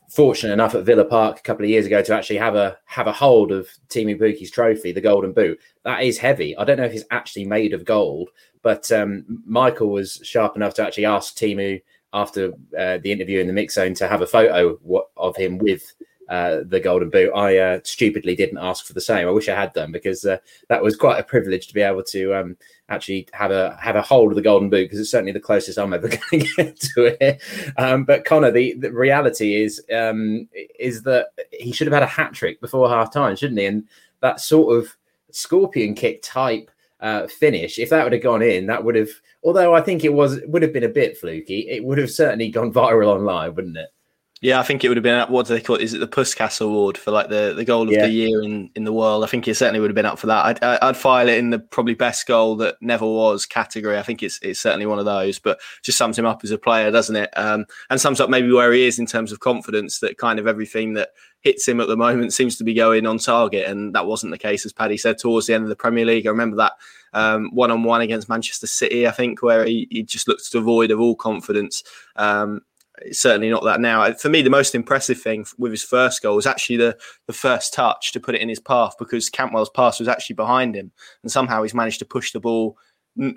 [0.09, 3.07] fortunate enough at Villa Park a couple of years ago to actually have a have
[3.07, 5.59] a hold of Teemu Pukki's trophy, the Golden Boot.
[5.83, 6.55] That is heavy.
[6.57, 8.29] I don't know if it's actually made of gold,
[8.61, 11.81] but um, Michael was sharp enough to actually ask Teemu
[12.13, 14.79] after uh, the interview in the mix zone to have a photo
[15.17, 15.93] of him with
[16.29, 17.31] uh, the Golden Boot.
[17.33, 19.27] I uh, stupidly didn't ask for the same.
[19.27, 20.37] I wish I had done because uh,
[20.67, 22.57] that was quite a privilege to be able to um,
[22.89, 25.77] actually have a have a hold of the Golden Boot because it's certainly the closest
[25.77, 27.41] I'm ever going to get to it.
[27.77, 30.47] Um, but Connor, the, the reality is um,
[30.79, 33.65] is that he should have had a hat trick before half time, shouldn't he?
[33.65, 33.87] And
[34.21, 34.95] that sort of
[35.31, 39.09] scorpion kick type uh, finish, if that would have gone in, that would have.
[39.43, 42.49] Although I think it was would have been a bit fluky, it would have certainly
[42.49, 43.89] gone viral online, wouldn't it?
[44.39, 45.81] Yeah, I think it would have been what do they call it?
[45.81, 48.05] Is it the Puskas Award for like the, the goal of yeah.
[48.05, 49.23] the year in, in the world?
[49.23, 50.45] I think it certainly would have been up for that.
[50.45, 53.97] I'd, I'd file it in the probably best goal that never was category.
[53.97, 56.57] I think it's it's certainly one of those, but just sums him up as a
[56.59, 57.31] player, doesn't it?
[57.35, 59.99] Um, and sums up maybe where he is in terms of confidence.
[59.99, 61.09] That kind of everything that
[61.41, 64.37] hits him at the moment seems to be going on target, and that wasn't the
[64.37, 66.27] case as Paddy said towards the end of the Premier League.
[66.27, 66.73] I remember that
[67.51, 70.99] one on one against Manchester City, I think, where he, he just looked devoid of
[70.99, 71.83] all confidence.
[72.15, 72.61] Um,
[73.01, 74.11] it's certainly not that now.
[74.13, 77.73] For me, the most impressive thing with his first goal was actually the the first
[77.73, 80.91] touch to put it in his path because Cantwell's pass was actually behind him,
[81.23, 82.77] and somehow he's managed to push the ball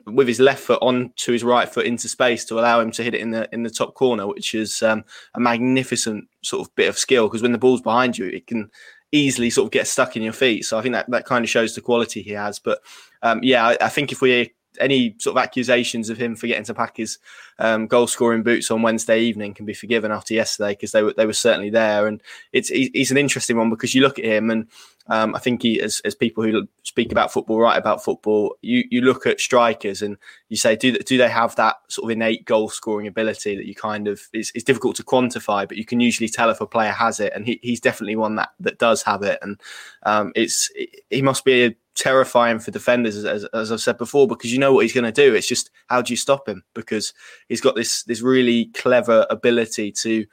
[0.07, 3.15] with his left foot onto his right foot into space to allow him to hit
[3.15, 6.89] it in the in the top corner, which is um, a magnificent sort of bit
[6.89, 7.29] of skill.
[7.29, 8.71] Because when the ball's behind you, it can
[9.13, 10.65] easily sort of get stuck in your feet.
[10.65, 12.59] So I think that that kind of shows the quality he has.
[12.59, 12.81] But
[13.23, 16.75] um, yeah, I, I think if we any sort of accusations of him forgetting to
[16.75, 17.19] pack his
[17.59, 21.13] um, goal scoring boots on Wednesday evening can be forgiven after yesterday because they were
[21.17, 22.07] they were certainly there.
[22.07, 24.69] And it's he's an interesting one because you look at him and
[25.07, 28.85] um, I think he, as, as people who speak about football, write about football, you,
[28.91, 30.17] you look at strikers and
[30.49, 33.75] you say, do, do they have that sort of innate goal scoring ability that you
[33.75, 36.93] kind of, it's, it's difficult to quantify, but you can usually tell if a player
[36.93, 37.33] has it.
[37.35, 39.39] And he, he's definitely one that, that does have it.
[39.43, 39.61] And
[40.05, 40.71] um, it's,
[41.09, 44.85] he must be terrifying for defenders, as, as, I've said before, because you know what
[44.85, 45.35] he's going to do.
[45.35, 46.63] It's just how do you stop him?
[46.75, 47.13] Because
[47.49, 50.25] he's got this this really clever ability to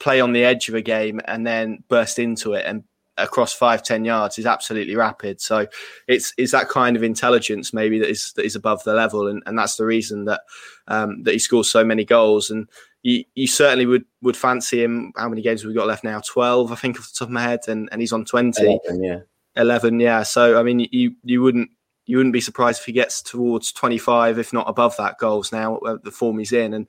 [0.00, 2.82] play on the edge of a game and then burst into it and
[3.16, 5.40] across five ten yards is absolutely rapid.
[5.40, 5.66] So
[6.08, 9.42] it's it's that kind of intelligence maybe that is that is above the level, and,
[9.46, 10.42] and that's the reason that
[10.88, 12.50] um, that he scores so many goals.
[12.50, 12.68] And
[13.02, 15.12] you, you certainly would would fancy him.
[15.16, 16.20] How many games have we got left now?
[16.20, 18.80] Twelve, I think, off the top of my head, and, and he's on twenty.
[18.86, 19.18] 11, yeah,
[19.56, 20.22] eleven, yeah.
[20.22, 21.70] So I mean, you you wouldn't
[22.06, 25.52] you wouldn't be surprised if he gets towards twenty five, if not above that goals
[25.52, 25.76] now.
[25.78, 26.88] Uh, the form he's in, and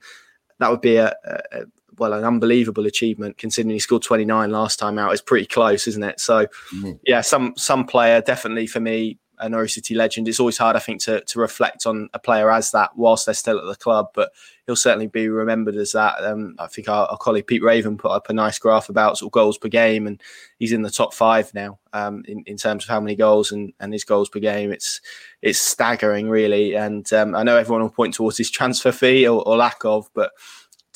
[0.58, 1.14] that would be a,
[1.52, 1.60] a,
[1.98, 5.12] well, an unbelievable achievement considering he scored 29 last time out.
[5.12, 6.20] It's pretty close, isn't it?
[6.20, 6.92] So, mm-hmm.
[7.04, 10.28] yeah, some some player definitely for me, a Norwich City legend.
[10.28, 13.34] It's always hard, I think, to to reflect on a player as that whilst they're
[13.34, 14.32] still at the club, but
[14.66, 16.22] he'll certainly be remembered as that.
[16.24, 19.28] Um, I think our, our, colleague Pete Raven put up a nice graph about sort
[19.28, 20.20] of goals per game, and
[20.58, 23.72] he's in the top five now um, in, in terms of how many goals and,
[23.80, 24.72] and his goals per game.
[24.72, 25.00] It's
[25.42, 26.74] it's staggering, really.
[26.74, 30.08] And um, I know everyone will point towards his transfer fee or, or lack of,
[30.14, 30.32] but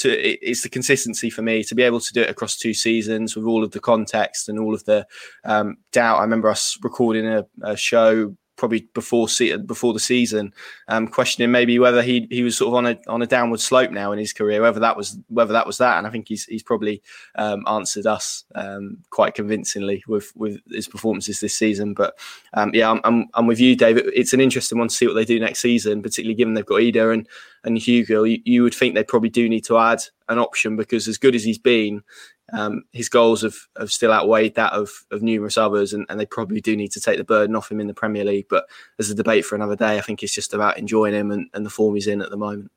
[0.01, 0.11] to
[0.47, 3.45] it's the consistency for me to be able to do it across two seasons with
[3.45, 5.07] all of the context and all of the
[5.45, 6.19] um, doubt.
[6.19, 9.27] I remember us recording a, a show probably before
[9.65, 10.53] before the season,
[10.87, 13.91] um, questioning maybe whether he he was sort of on a on a downward slope
[13.91, 15.97] now in his career, whether that was whether that was that.
[15.97, 17.03] And I think he's he's probably
[17.37, 21.95] um, answered us um, quite convincingly with with his performances this season.
[21.95, 22.19] But
[22.53, 24.11] um, yeah, I'm, I'm, I'm with you, David.
[24.15, 26.83] It's an interesting one to see what they do next season, particularly given they've got
[26.83, 27.29] Idah and
[27.65, 28.31] and Hugill.
[28.31, 31.35] You, you would think they probably do need to add an option because as good
[31.35, 32.03] as he's been,
[32.53, 36.27] um, his goals have, have still outweighed that of, of numerous others, and, and they
[36.27, 38.47] probably do need to take the burden off him in the Premier League.
[38.49, 38.67] But
[38.99, 41.65] as a debate for another day, I think it's just about enjoying him and, and
[41.65, 42.71] the form he's in at the moment.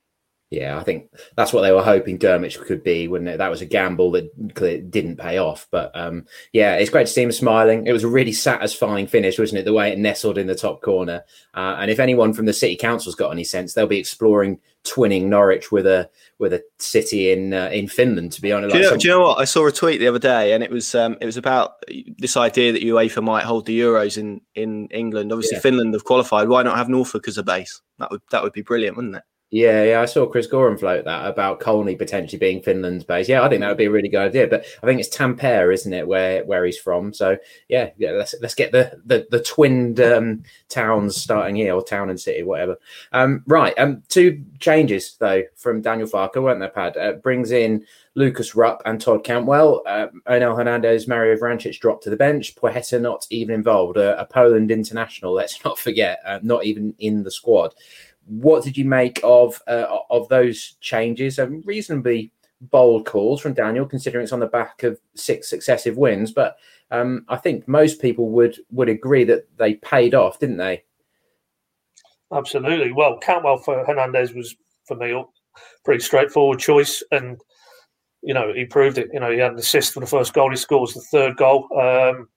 [0.53, 3.65] Yeah, I think that's what they were hoping Drmic could be when that was a
[3.65, 4.29] gamble that
[4.91, 5.67] didn't pay off.
[5.71, 7.87] But um, yeah, it's great to see him smiling.
[7.87, 9.65] It was a really satisfying finish, wasn't it?
[9.65, 11.23] The way it nestled in the top corner.
[11.55, 15.23] Uh, and if anyone from the city council's got any sense, they'll be exploring twinning
[15.23, 18.31] Norwich with a with a city in uh, in Finland.
[18.33, 19.39] To be honest, do you, know, do you, know, what?
[19.39, 21.83] I saw a tweet the other day, and it was um, it was about
[22.19, 25.31] this idea that UEFA might hold the Euros in in England.
[25.31, 25.61] Obviously, yeah.
[25.61, 26.47] Finland have qualified.
[26.47, 27.81] Why not have Norfolk as a base?
[27.97, 29.23] That would that would be brilliant, wouldn't it?
[29.53, 33.29] Yeah, yeah, I saw Chris Gorham float that about Colney potentially being Finland's base.
[33.29, 34.47] Yeah, I think that would be a really good idea.
[34.47, 37.13] But I think it's Tampere, isn't it, where where he's from?
[37.13, 37.37] So
[37.67, 42.09] yeah, yeah, let's let's get the the, the twinned um, towns starting here, or town
[42.09, 42.77] and city, whatever.
[43.11, 46.97] Um, right, um, two changes though from Daniel Farke, weren't there, Pad?
[46.97, 47.85] Uh, brings in
[48.15, 49.83] Lukas Rupp and Todd Cantwell.
[49.85, 52.55] Uh, Onel Hernandez, Mario Vrancic dropped to the bench.
[52.55, 53.99] Placheta not even involved.
[53.99, 57.75] Uh, a Poland international, let's not forget, uh, not even in the squad
[58.25, 61.39] what did you make of uh, of those changes?
[61.39, 62.31] Um, reasonably
[62.61, 66.31] bold calls from Daniel, considering it's on the back of six successive wins.
[66.31, 66.57] But
[66.91, 70.83] um, I think most people would would agree that they paid off, didn't they?
[72.31, 72.91] Absolutely.
[72.91, 74.55] Well, Cantwell for Hernandez was
[74.85, 75.23] for me a
[75.85, 77.39] pretty straightforward choice, and
[78.21, 79.09] you know, he proved it.
[79.13, 80.49] You know, he had an assist for the first goal.
[80.49, 81.67] He scores the third goal.
[81.79, 82.29] Um,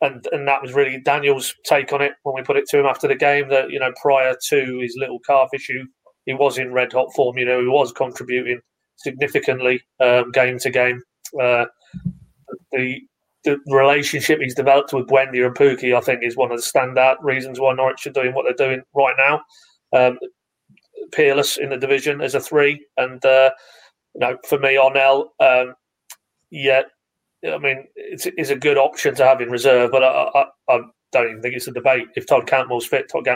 [0.00, 2.86] and and that was really Daniel's take on it when we put it to him
[2.86, 3.48] after the game.
[3.48, 5.84] That you know, prior to his little calf issue,
[6.26, 7.38] he was in red hot form.
[7.38, 8.60] You know, he was contributing
[8.96, 11.02] significantly um, game to game.
[11.40, 11.66] Uh,
[12.72, 13.00] the
[13.44, 17.16] the relationship he's developed with Buendia and Pukki, I think, is one of the standout
[17.22, 19.40] reasons why Norwich are doing what they're doing right now.
[19.98, 20.18] Um,
[21.12, 23.50] peerless in the division as a three, and uh,
[24.14, 25.74] you know, for me, Onel, um,
[26.50, 26.82] yeah,
[27.44, 30.80] I mean, it's, it's a good option to have in reserve, but I, I, I
[31.12, 32.08] don't even think it's a debate.
[32.16, 33.26] If Todd Cantwell's fit, Todd,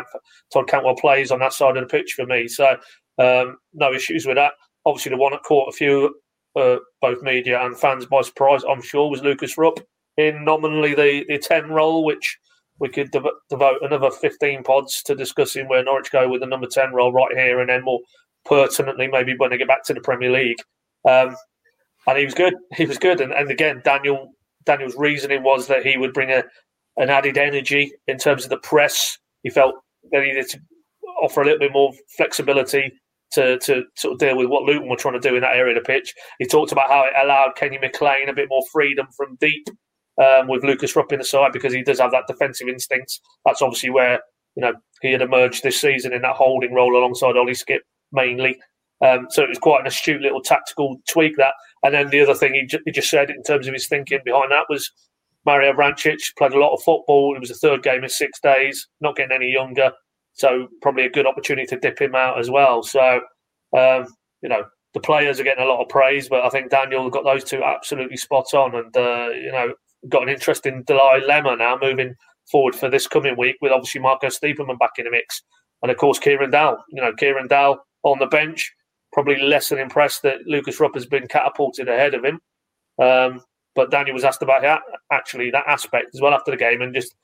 [0.52, 2.48] Todd Cantwell plays on that side of the pitch for me.
[2.48, 2.76] So
[3.18, 4.52] um, no issues with that.
[4.84, 6.14] Obviously, the one that caught a few,
[6.56, 9.80] uh, both media and fans by surprise, I'm sure, was Lukas Rupp
[10.16, 12.38] in nominally the, the 10 role, which
[12.78, 16.66] we could dev- devote another 15 pods to discussing where Norwich go with the number
[16.66, 18.00] 10 role right here and then more
[18.44, 20.58] pertinently maybe when they get back to the Premier League.
[21.08, 21.36] Um,
[22.06, 22.54] and he was good.
[22.76, 23.20] He was good.
[23.20, 26.44] And, and again, Daniel Daniel's reasoning was that he would bring a
[26.96, 29.18] an added energy in terms of the press.
[29.42, 29.74] He felt
[30.12, 30.60] that he needed to
[31.22, 32.92] offer a little bit more flexibility
[33.32, 35.76] to, to sort of deal with what Luton were trying to do in that area
[35.76, 36.14] of the pitch.
[36.38, 39.66] He talked about how it allowed Kenny McLean a bit more freedom from deep
[40.22, 43.20] um, with Lukas Rupp in the side because he does have that defensive instinct.
[43.44, 44.20] That's obviously where
[44.54, 47.80] you know he had emerged this season in that holding role alongside Ollie Skipp
[48.12, 48.56] mainly.
[49.04, 51.54] Um, so it was quite an astute little tactical tweak that.
[51.84, 54.50] And then the other thing he, he just said in terms of his thinking behind
[54.50, 54.90] that was
[55.46, 57.36] Mario Vrancic played a lot of football.
[57.36, 59.92] It was a third game in six days, not getting any younger.
[60.32, 62.82] So probably a good opportunity to dip him out as well.
[62.82, 63.20] So,
[63.76, 64.06] um,
[64.42, 67.24] you know, the players are getting a lot of praise, but I think Daniel got
[67.24, 69.74] those two absolutely spot on and, uh, you know,
[70.08, 72.14] got an interesting dilemma now moving
[72.50, 75.42] forward for this coming week with obviously Marco Stiepermann back in the mix.
[75.82, 76.82] And of course, Kieran Dowell.
[76.88, 78.72] You know, Kieran Dowell on the bench,
[79.14, 82.40] probably less than impressed that Lukas Rupp has been catapulted ahead of him.
[83.00, 83.40] Um,
[83.76, 86.94] but Daniel was asked about that, actually that aspect as well after the game, and
[86.94, 87.14] just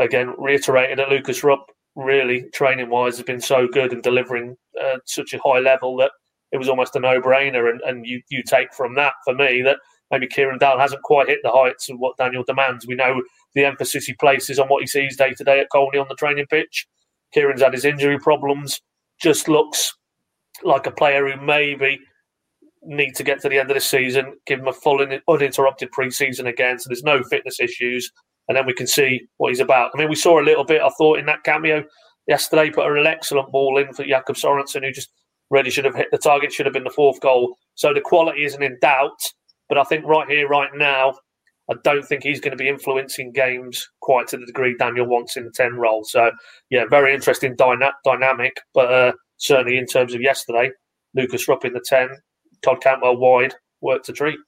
[0.00, 4.98] again reiterated that Lukas Rupp really training wise has been so good and delivering uh,
[5.04, 6.12] such a high level that
[6.50, 7.70] it was almost a no brainer.
[7.70, 9.78] And, and you you take from that for me that
[10.10, 12.86] maybe Kieran Dowell hasn't quite hit the heights of what Daniel demands.
[12.86, 13.22] We know
[13.54, 16.14] the emphasis he places on what he sees day to day at Colney on the
[16.14, 16.86] training pitch.
[17.34, 18.80] Kieran's had his injury problems.
[19.20, 19.94] Just looks
[20.62, 21.98] like a player who maybe
[22.82, 26.46] need to get to the end of the season, give him a full uninterrupted pre-season
[26.46, 28.10] again, so there's no fitness issues,
[28.48, 29.90] and then we can see what he's about.
[29.94, 31.84] I mean, we saw a little bit, I thought, in that cameo
[32.26, 35.10] yesterday, put an excellent ball in for Jacob Sorensen, who just
[35.50, 37.56] really should have hit the target, should have been the fourth goal.
[37.74, 39.20] So the quality isn't in doubt,
[39.68, 41.14] but I think right here, right now,
[41.70, 45.36] I don't think he's going to be influencing games quite to the degree Daniel wants
[45.36, 46.02] in the 10 role.
[46.04, 46.30] So,
[46.70, 50.70] yeah, very interesting dyna- dynamic, but uh, certainly in terms of yesterday,
[51.14, 52.08] Lukas Rupp in the 10,
[52.62, 54.38] Todd Cantwell wide worked a treat.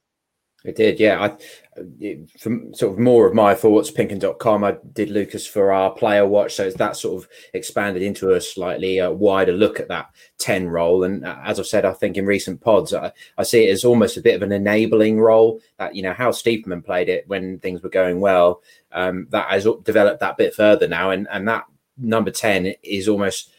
[0.63, 1.23] It did, yeah.
[1.23, 6.27] I, from sort of more of my thoughts, Pinkun.com, I did Lukas for our player
[6.27, 6.53] watch.
[6.53, 10.69] So it's that sort of expanded into a slightly uh, wider look at that 10
[10.69, 11.03] role.
[11.03, 13.83] And uh, as I've said, I think in recent pods, I, I, see it as
[13.83, 17.57] almost a bit of an enabling role that, you know, how Stiepermann played it when
[17.57, 18.61] things were going well.
[18.91, 21.09] Um, that has developed that bit further now.
[21.09, 21.65] And, and that
[21.97, 23.51] number 10 is almost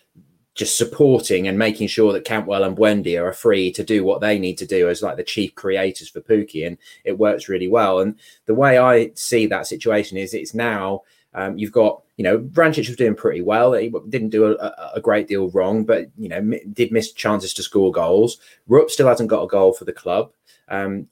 [0.55, 4.38] just supporting and making sure that Cantwell and Buendia are free to do what they
[4.38, 8.01] need to do as like the chief creators for Pukki, and it works really well.
[8.01, 11.03] And the way I see that situation is it's now
[11.35, 13.73] um, you've got you know Vrancic was doing pretty well.
[13.73, 17.62] He didn't do a, a, great deal wrong, but you know did miss chances to
[17.62, 18.38] score goals.
[18.69, 20.31] Rupp still hasn't got a goal for the club.
[20.72, 21.02] Um,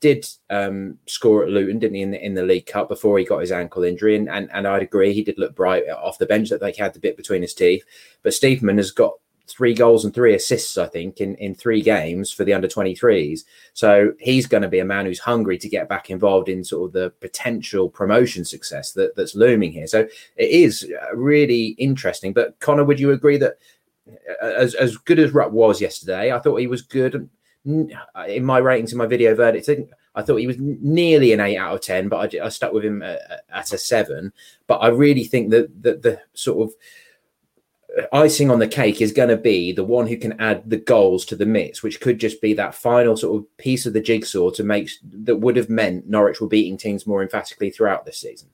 [0.00, 3.26] did um, score at Luton, didn't he, in the, in the League Cup before he
[3.26, 6.24] got his ankle injury, and, and and I'd agree he did look bright off the
[6.24, 7.84] bench that they had the bit between his teeth.
[8.22, 9.12] But Stiepermann has got
[9.46, 13.40] three goals and three assists, I think, in, in three games for the under 23s.
[13.74, 16.88] So he's going to be a man who's hungry to get back involved in sort
[16.88, 19.86] of the potential promotion success that, that's looming here.
[19.86, 22.32] So it is really interesting.
[22.32, 23.58] But Connor, would you agree that
[24.42, 27.28] uh, as, as good as Rupp was yesterday, I thought he was good
[27.66, 29.68] Uh, in my ratings in my video verdict,
[30.14, 32.84] I thought he was nearly an eight out of ten, but I, I stuck with
[32.84, 34.32] him at, at, a seven.
[34.66, 36.74] But I really think that, that the sort of
[38.12, 41.24] icing on the cake is going to be the one who can add the goals
[41.26, 44.50] to the mix, which could just be that final sort of piece of the jigsaw
[44.50, 48.48] to make that would have meant Norwich were beating teams more emphatically throughout this season.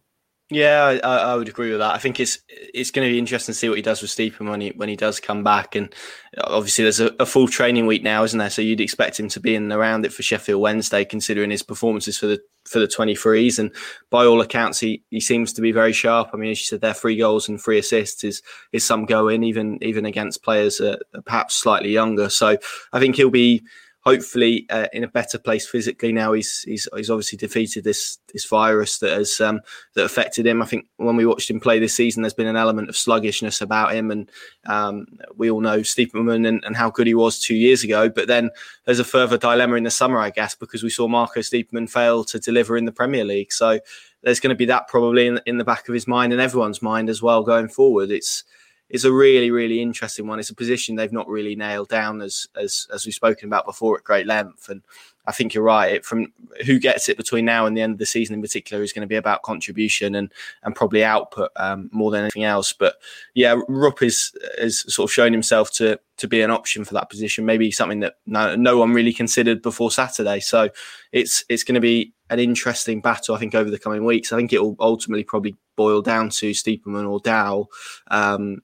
[0.50, 1.94] Yeah, I, I, would agree with that.
[1.94, 4.48] I think it's it's going to be interesting to see what he does with Stephen
[4.48, 5.74] when he when he does come back.
[5.74, 5.94] And
[6.42, 8.48] obviously, there's a, a, full training week now, isn't there?
[8.48, 12.16] So you'd expect him to be in around it for Sheffield Wednesday, considering his performances
[12.16, 13.58] for the for the 23s.
[13.58, 13.74] And
[14.08, 16.30] by all accounts, he, he seems to be very sharp.
[16.32, 18.40] I mean, as you said, there three goals and three assists is
[18.72, 20.96] is some go in, even even against players uh,
[21.26, 22.30] perhaps slightly younger.
[22.30, 22.56] So
[22.94, 23.64] I think he'll be
[24.08, 26.32] hopefully uh, in a better place physically now.
[26.32, 29.60] He's he's he's obviously defeated this this virus that has um,
[29.94, 30.62] that affected him.
[30.62, 33.60] I think when we watched him play this season, there's been an element of sluggishness
[33.60, 34.30] about him, and
[34.66, 35.06] um,
[35.36, 38.08] we all know Stiepermann and, and how good he was two years ago.
[38.08, 38.50] But then
[38.86, 42.24] there's a further dilemma in the summer, I guess, because we saw Marco Stiepermann fail
[42.24, 43.52] to deliver in the Premier League.
[43.52, 43.78] So
[44.22, 46.82] there's going to be that probably in, in the back of his mind and everyone's
[46.82, 48.10] mind as well going forward.
[48.10, 48.44] It's
[48.90, 50.38] it's a really really interesting one.
[50.38, 53.96] It's a position they've not really nailed down as as as we've spoken about before
[53.96, 54.68] at great length.
[54.68, 54.82] And
[55.26, 55.92] I think you're right.
[55.92, 56.32] It, from
[56.64, 59.02] who gets it between now and the end of the season in particular is going
[59.02, 60.32] to be about contribution and
[60.62, 62.72] and probably output um, more than anything else.
[62.72, 62.94] But
[63.34, 67.10] yeah, Rupp is has sort of shown himself to to be an option for that
[67.10, 67.44] position.
[67.44, 70.40] Maybe something that no, no one really considered before Saturday.
[70.40, 70.70] So
[71.12, 73.34] it's it's going to be an interesting battle.
[73.34, 74.32] I think over the coming weeks.
[74.32, 77.68] I think it will ultimately probably boil down to Stiepermann or Dow.
[78.10, 78.62] Um,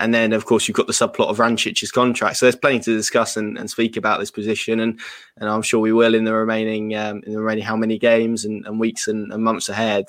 [0.00, 2.36] and then, of course, you've got the subplot of Vrancic's contract.
[2.36, 5.00] So there's plenty to discuss and, and, speak about this position, and
[5.36, 8.44] and I'm sure we will in the remaining um, in the remaining how many games
[8.44, 10.06] and, and weeks and, and, months ahead.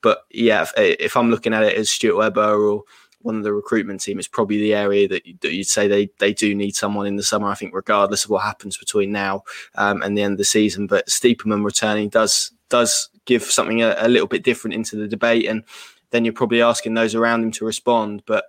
[0.00, 2.84] But yeah, if, if, I'm looking at it as Stuart Webber or
[3.20, 6.32] one of the recruitment team, it's probably the area that, that you'd say they they
[6.32, 7.48] do need someone in the summer.
[7.48, 9.42] I think regardless of what happens between now
[9.74, 13.94] um, and the end of the season, but Stiepermann returning does does give something a,
[13.98, 15.64] a little bit different into the debate, and
[16.12, 18.46] then you're probably asking those around him to respond, but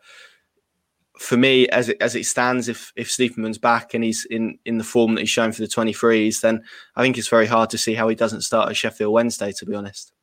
[1.19, 4.77] for me, as it as it stands, if if Stiepermann's back and he's in in
[4.77, 6.63] the form that he's shown for the 23s, then
[6.95, 9.51] I think it's very hard to see how he doesn't start at Sheffield Wednesday.
[9.51, 10.13] To be honest.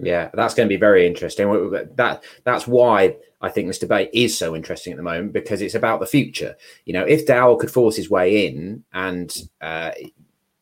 [0.00, 1.48] Yeah, that's going to be very interesting.
[1.94, 5.74] That that's why I think this debate is so interesting at the moment because it's
[5.74, 6.56] about the future.
[6.84, 9.92] You know, if Dowell could force his way in and uh,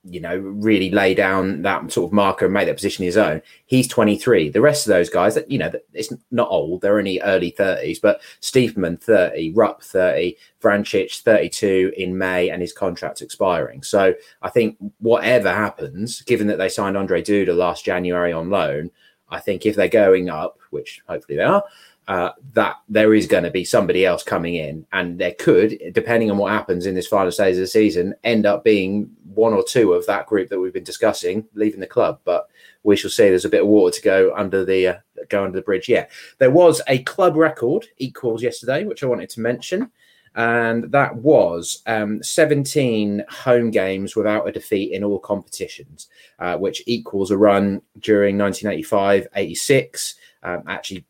[0.04, 3.40] you know, really lay down that sort of marker and make that position his own.
[3.66, 4.48] He's 23.
[4.48, 6.80] The rest of those guys, that you know, it's not old.
[6.80, 8.00] They're only early 30s.
[8.00, 13.82] But Stiepermann 30, Rupp 30, Vrancic 32 in May, and his contract's expiring.
[13.82, 18.90] So I think whatever happens, given that they signed Andre Duda last January on loan,
[19.28, 21.64] I think if they're going up, which hopefully they are,
[22.08, 26.30] uh, that there is going to be somebody else coming in, and there could, depending
[26.30, 29.62] on what happens in this final stage of the season, end up being one or
[29.62, 32.18] two of that group that we've been discussing leaving the club.
[32.24, 32.48] But
[32.82, 33.28] we shall see.
[33.28, 34.96] There's a bit of water to go under the uh,
[35.28, 35.88] go under the bridge.
[35.88, 36.06] Yeah,
[36.38, 39.90] there was a club record equals yesterday, which I wanted to mention,
[40.34, 46.82] and that was um, 17 home games without a defeat in all competitions, uh, which
[46.86, 50.14] equals a run during 1985-86.
[50.44, 51.04] Um, actually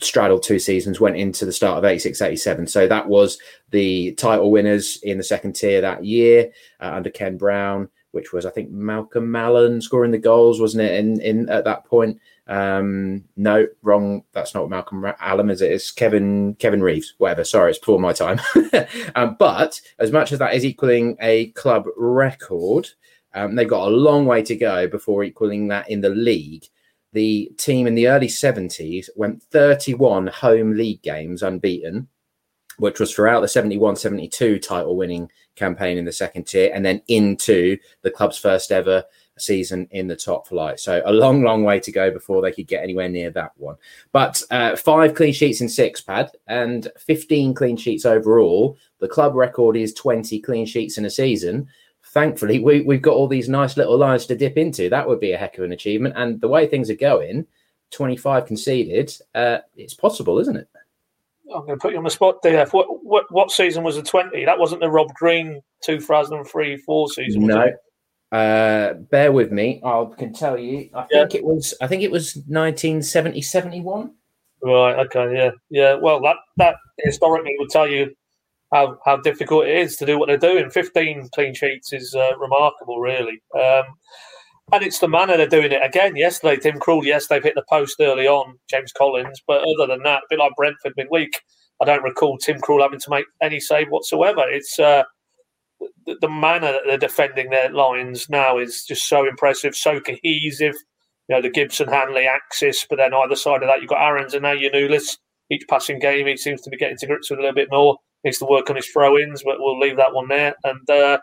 [0.00, 2.66] straddled two seasons, went into the start of 86 87.
[2.66, 3.38] So that was
[3.70, 8.46] the title winners in the second tier that year uh, under Ken Brown, which was,
[8.46, 10.98] I think, Malcolm Allen scoring the goals, wasn't it?
[10.98, 12.20] In, in at that point.
[12.48, 14.22] Um, no, wrong.
[14.32, 15.72] That's not Malcolm Allen, is it?
[15.72, 17.14] It's Kevin Kevin Reeves.
[17.18, 17.44] Whatever.
[17.44, 18.40] Sorry, it's before my time.
[19.16, 22.88] um, but as much as that is equaling a club record,
[23.34, 26.66] um, they've got a long way to go before equaling that in the league
[27.16, 32.08] the team in the early 70s went 31 home league games unbeaten,
[32.76, 37.00] which was throughout the 71 72 title winning campaign in the second tier, and then
[37.08, 39.02] into the club's first ever
[39.38, 40.78] season in the top flight.
[40.78, 43.76] So a long, long way to go before they could get anywhere near that one.
[44.12, 48.76] But uh, five clean sheets in six pad and 15 clean sheets overall.
[48.98, 51.68] The club record is 20 clean sheets in a season
[52.16, 54.88] thankfully we, we've got all these nice little lines to dip into.
[54.88, 56.14] That would be a heck of an achievement.
[56.16, 57.46] And the way things are going,
[57.90, 60.66] 25 conceded, uh, it's possible, isn't it?
[61.54, 62.72] I'm going to put you on the spot, DF.
[62.72, 64.46] What what what season was the 20?
[64.46, 67.70] That wasn't the Rob Green 2003 4 season, no.
[68.32, 69.80] Uh, bear with me.
[69.84, 70.88] I can tell you.
[70.94, 71.74] I think it was.
[71.80, 74.12] I think it was 1970 71.
[74.62, 74.98] Right.
[75.06, 75.36] Okay.
[75.36, 75.50] Yeah.
[75.70, 75.94] Yeah.
[75.94, 78.16] Well, that that historically would tell you
[78.76, 80.70] how, how difficult it is to do what they're doing.
[80.70, 83.42] 15 clean sheets is uh, remarkable, really.
[83.58, 83.84] Um,
[84.72, 85.80] and it's the manner they're doing it.
[85.82, 89.40] Again, yesterday, Tim Krul, yes, they've hit the post early on, James Collins.
[89.46, 91.40] But other than that, a bit like Brentford midweek,
[91.80, 94.44] I don't recall Tim Krul having to make any save whatsoever.
[94.48, 95.04] It's uh,
[96.04, 100.74] the, the, manner that they're defending their lines now is just so impressive, so cohesive.
[101.28, 104.34] You know, the Gibson Hanley axis, but then either side of that, you've got Aarons
[104.34, 105.18] and now Giannoulis.
[105.50, 107.98] Each passing game, he seems to be getting to grips with a little bit more
[108.26, 110.54] needs to work on his throw-ins, but we'll leave that one there.
[110.64, 111.18] And uh,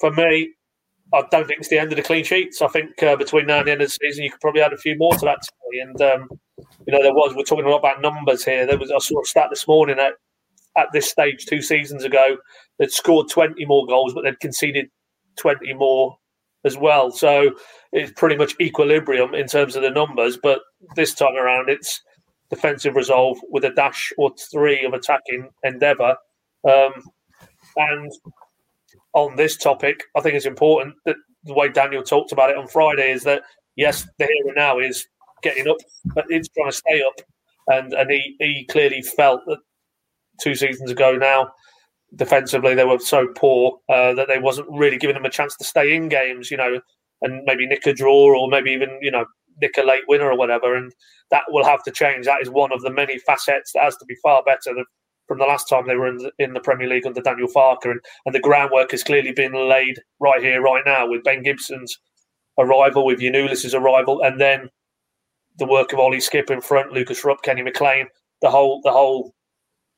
[0.00, 0.54] for me,
[1.12, 2.62] I don't think it's the end of the clean sheets.
[2.62, 4.72] I think uh, between now and the end of the season, you could probably add
[4.72, 5.40] a few more to that.
[5.82, 6.28] And um,
[6.86, 8.66] you know, there was we're talking a lot about numbers here.
[8.66, 10.14] There was I saw a stat this morning at
[10.76, 12.36] at this stage two seasons ago
[12.78, 14.88] they'd scored 20 more goals, but they'd conceded
[15.38, 16.16] 20 more
[16.64, 17.10] as well.
[17.10, 17.50] So
[17.92, 20.38] it's pretty much equilibrium in terms of the numbers.
[20.40, 20.60] But
[20.96, 22.00] this time around, it's
[22.50, 26.16] defensive resolve with a dash or three of attacking endeavour.
[26.66, 26.92] Um,
[27.76, 28.12] and
[29.14, 32.68] on this topic, I think it's important that the way Daniel talked about it on
[32.68, 33.42] Friday is that
[33.76, 35.06] yes, the here and now is
[35.42, 35.78] getting up,
[36.14, 37.20] but it's trying to stay up,
[37.68, 39.58] and and he he clearly felt that
[40.40, 41.50] two seasons ago now
[42.16, 45.64] defensively they were so poor uh, that they wasn't really giving them a chance to
[45.64, 46.80] stay in games, you know,
[47.22, 49.24] and maybe nick a draw or maybe even you know
[49.60, 50.92] nick a late winner or whatever, and
[51.30, 52.26] that will have to change.
[52.26, 54.84] That is one of the many facets that has to be far better than
[55.28, 57.84] from the last time they were in the, in the Premier League under Daniel Farke,
[57.84, 61.96] and, and the groundwork has clearly been laid right here, right now, with Ben Gibson's
[62.58, 64.70] arrival, with Giannoulis's arrival, and then
[65.58, 68.06] the work of Ollie Skipp in front, Lukas Rupp, Kenny McLean,
[68.40, 69.34] the whole the whole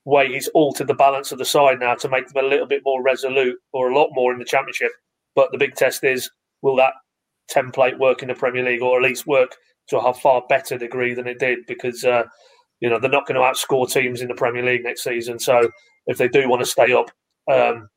[0.05, 2.83] way he's altered the balance of the side now to make them a little bit
[2.85, 4.91] more resolute or a lot more in the championship.
[5.35, 6.31] But the big test is
[6.63, 6.95] will that
[7.51, 9.57] template work in the Premier League or at least work
[9.89, 12.25] to a far better degree than it did because uh,
[12.81, 15.39] you know they're not going to outscore teams in the Premier League next season.
[15.39, 15.71] So
[16.07, 17.11] if they do want to stay up,
[17.51, 17.89] um,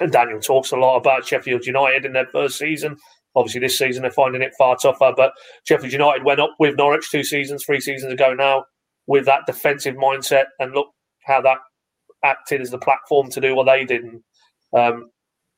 [0.00, 2.96] and Daniel talks a lot about Sheffield United in their first season.
[3.34, 5.12] Obviously, this season they're finding it far tougher.
[5.16, 5.32] But
[5.64, 8.64] Sheffield United went up with Norwich two seasons, three seasons ago now,
[9.06, 10.88] with that defensive mindset, and look
[11.24, 11.58] how that
[12.24, 14.02] acted as the platform to do what they did.
[14.02, 14.22] And,
[14.76, 15.10] um,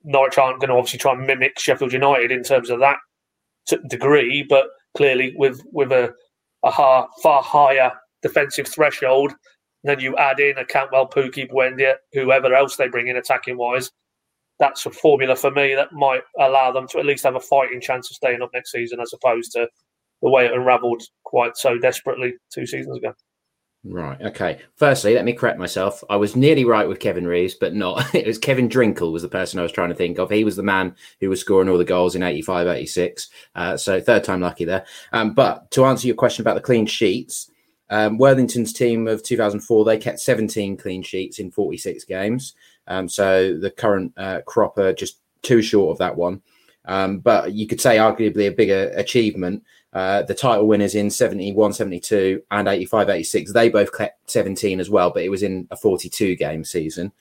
[0.05, 2.97] Norwich aren't going to obviously try and mimic Sheffield United in terms of that
[3.89, 4.67] degree, but
[4.97, 6.13] clearly with with a,
[6.65, 7.93] a far higher
[8.23, 9.31] defensive threshold.
[9.83, 13.57] And then you add in a Cantwell, Pukki, Buendia, whoever else they bring in attacking
[13.57, 13.91] wise.
[14.59, 17.81] That's a formula for me that might allow them to at least have a fighting
[17.81, 19.69] chance of staying up next season, as opposed to
[20.21, 23.15] the way it unravelled quite so desperately two seasons ago.
[23.83, 24.21] Right.
[24.21, 24.61] Okay.
[24.77, 26.05] Firstly, let me correct myself.
[26.11, 28.15] I was nearly right with Kevin Reeves, but not.
[28.21, 30.29] It was Kevin Drinkell was the person I was trying to think of.
[30.29, 33.31] He was the man who was scoring all the goals in 85, 86.
[33.55, 34.85] Uh, so third time lucky there.
[35.13, 37.51] Um, but to answer your question about the clean sheets,
[37.91, 42.55] um, Worthington's team of 2004, they kept 17 clean sheets in 46 games.
[42.87, 46.41] Um, so the current uh, crop are just too short of that one.
[46.87, 49.65] Um, but you could say arguably a bigger achievement.
[49.93, 54.89] Uh, the title winners in 71, 72 and 85, 86, they both kept 17 as
[54.89, 57.13] well, but it was in a 42 game season.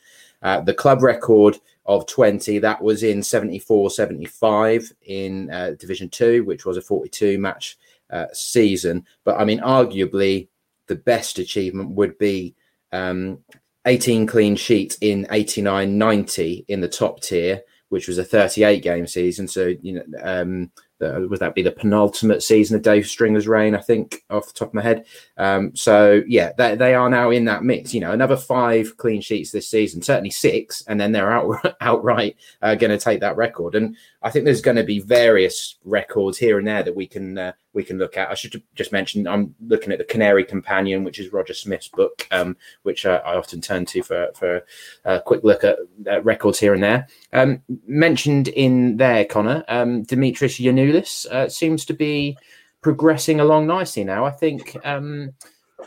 [0.42, 6.44] Uh, the club record of 20, that was in 74, 75 in uh, Division 2,
[6.46, 7.78] which was a 42 match
[8.12, 9.06] uh, season.
[9.24, 10.48] But I mean, arguably,
[10.90, 12.56] the best achievement would be
[12.92, 13.40] um,
[13.86, 19.08] 18 clean sheets in 89 90 in the top tier, which was a 38 game
[19.08, 19.48] season.
[19.48, 20.72] So, you know, um,
[21.02, 23.74] uh, would that be the penultimate season of Dave Stringer's reign?
[23.74, 25.06] I think off the top of my head.
[25.38, 27.94] Um, so yeah, they, they are now in that mix.
[27.94, 32.36] You know, another five clean sheets this season, certainly six, and then they're out, outright
[32.62, 33.76] uh, going to take that record.
[33.76, 37.38] And I think there's going to be various records here and there that we can
[37.38, 38.30] uh, we can look at.
[38.30, 42.28] I should just mention I'm looking at the Canary Companion, which is Roger Smith's book,
[42.32, 44.62] um, which I, I, often turn to for for
[45.06, 47.08] a quick look at uh, records here and there.
[47.34, 52.38] Um, mentioned in there, Connor, um, Dimitris Giannoulis uh, seems to be
[52.82, 54.26] progressing along nicely now.
[54.26, 55.34] I think um,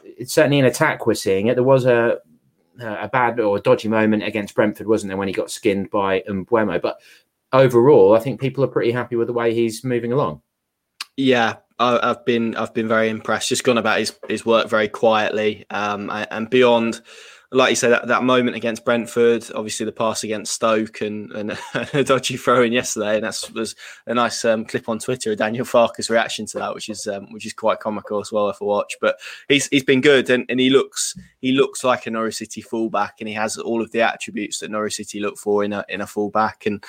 [0.04, 1.54] it's certainly an attack we're seeing it.
[1.54, 2.18] There was a
[2.80, 6.20] a bad or a dodgy moment against Brentford, wasn't there, when he got skinned by
[6.20, 6.80] Mbeumo?
[6.80, 7.00] But
[7.52, 10.40] overall, I think people are pretty happy with the way he's moving along.
[11.16, 13.48] Yeah, I, have been I've been very impressed.
[13.48, 17.00] Just gone about his his work very quietly, um, and beyond
[17.54, 21.58] like you say, that, that moment against Brentford, obviously the pass against Stoke and, and
[21.92, 23.76] a dodgy throw in yesterday, and that was
[24.06, 25.32] a nice um, clip on Twitter.
[25.32, 28.50] Of Daniel Farke's reaction to that, which is um, which is quite comical as well
[28.54, 28.96] for watch.
[29.02, 29.16] But
[29.48, 33.16] he's he's been good, and, and he looks he looks like a Norwich City fullback,
[33.20, 36.00] and he has all of the attributes that Norwich City look for in a in
[36.00, 36.64] a fullback.
[36.64, 36.82] And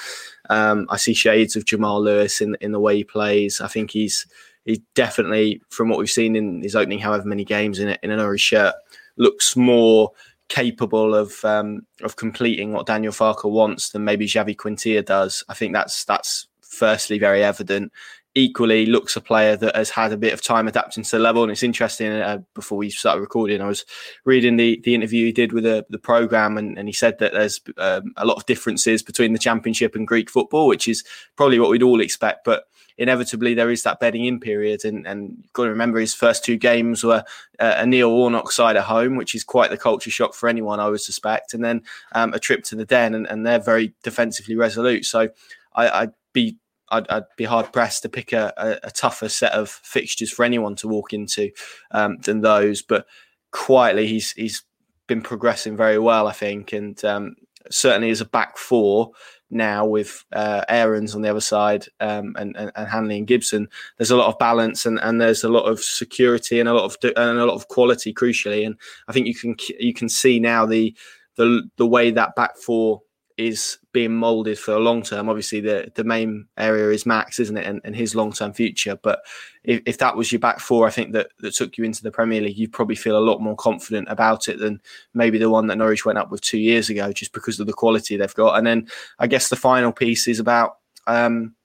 [0.49, 3.59] um, I see shades of Jamal Lewis in in the way he plays.
[3.59, 4.25] I think he's
[4.63, 8.15] he's definitely from what we've seen in his opening, however many games in in a
[8.15, 8.75] Norwich shirt,
[9.17, 10.11] looks more
[10.49, 15.43] capable of um, of completing what Daniel Farke wants than maybe Xavi Quintilla does.
[15.49, 17.91] I think that's that's firstly very evident.
[18.35, 21.43] Equally, looks a player that has had a bit of time adapting to the level,
[21.43, 22.11] and it's interesting.
[22.11, 23.85] Uh, before we started recording, I was
[24.25, 27.33] reading the the interview he did with the the program, and, and he said that
[27.33, 31.03] there's um, a lot of differences between the Championship and Greek football, which is
[31.35, 32.65] probably what we'd all expect, but
[32.97, 34.85] inevitably there is that bedding in period.
[34.85, 37.23] And, and you've got to remember his first two games were
[37.59, 40.79] uh, a Neil Warnock side at home, which is quite the culture shock for anyone,
[40.79, 41.53] I would suspect.
[41.53, 41.83] And then
[42.13, 45.05] um, a trip to the Den, and, and they're very defensively resolute.
[45.05, 45.29] So
[45.75, 46.57] I, would be
[46.89, 50.45] I'd, I'd, be hard pressed to pick a, a, a, tougher set of fixtures for
[50.45, 51.51] anyone to walk into
[51.91, 52.81] um, than those.
[52.81, 53.07] But
[53.51, 54.63] quietly, he's he's
[55.07, 57.35] been progressing very well, I think, and um,
[57.71, 59.11] certainly as a back four,
[59.53, 63.67] now with uh, Aarons on the other side um, and, and, and Hanley and Gibson,
[63.97, 66.85] there's a lot of balance and, and there's a lot of security and a lot
[66.85, 68.65] of and a lot of quality, crucially.
[68.65, 68.75] And
[69.07, 70.95] I think you can you can see now the
[71.35, 73.01] the the way that back four
[73.37, 75.29] is being moulded for the long term.
[75.29, 78.97] Obviously, the the main area is Max, isn't it, and, and his long term future.
[79.01, 79.19] But
[79.63, 82.11] if, if that was your back four, I think that that took you into the
[82.11, 84.81] Premier League, you'd probably feel a lot more confident about it than
[85.13, 87.73] maybe the one that Norwich went up with two years ago, just because of the
[87.73, 88.57] quality they've got.
[88.57, 88.87] And then
[89.19, 90.77] I guess the final piece is about
[91.07, 91.55] um,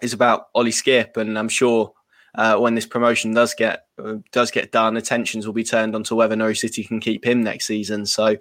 [0.00, 1.92] is about Ollie Skipp, and I'm sure
[2.34, 6.16] uh, when this promotion does get uh, does get done, attentions will be turned onto
[6.16, 8.06] whether Norwich City can keep him next season.
[8.06, 8.36] So,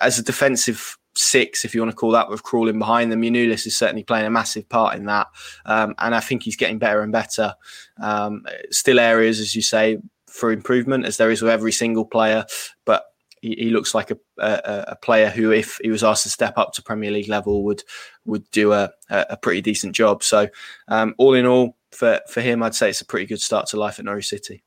[0.00, 3.66] as a defensive six, if you want to call that, with crawling behind them, Giannoulis
[3.66, 5.28] is certainly playing a massive part in that,
[5.66, 7.54] um, and I think he's getting better and better.
[8.00, 9.98] Um, still areas, as you say,
[10.28, 12.44] for improvement, as there is with every single player,
[12.84, 13.04] but
[13.42, 16.58] he, he looks like a, a, a, player who, if he was asked to step
[16.58, 17.82] up to Premier League level, would
[18.24, 20.22] would do a, a pretty decent job.
[20.22, 20.48] So,
[20.88, 23.78] um, all in all, for for him, I'd say it's a pretty good start to
[23.78, 24.62] life at Norwich City.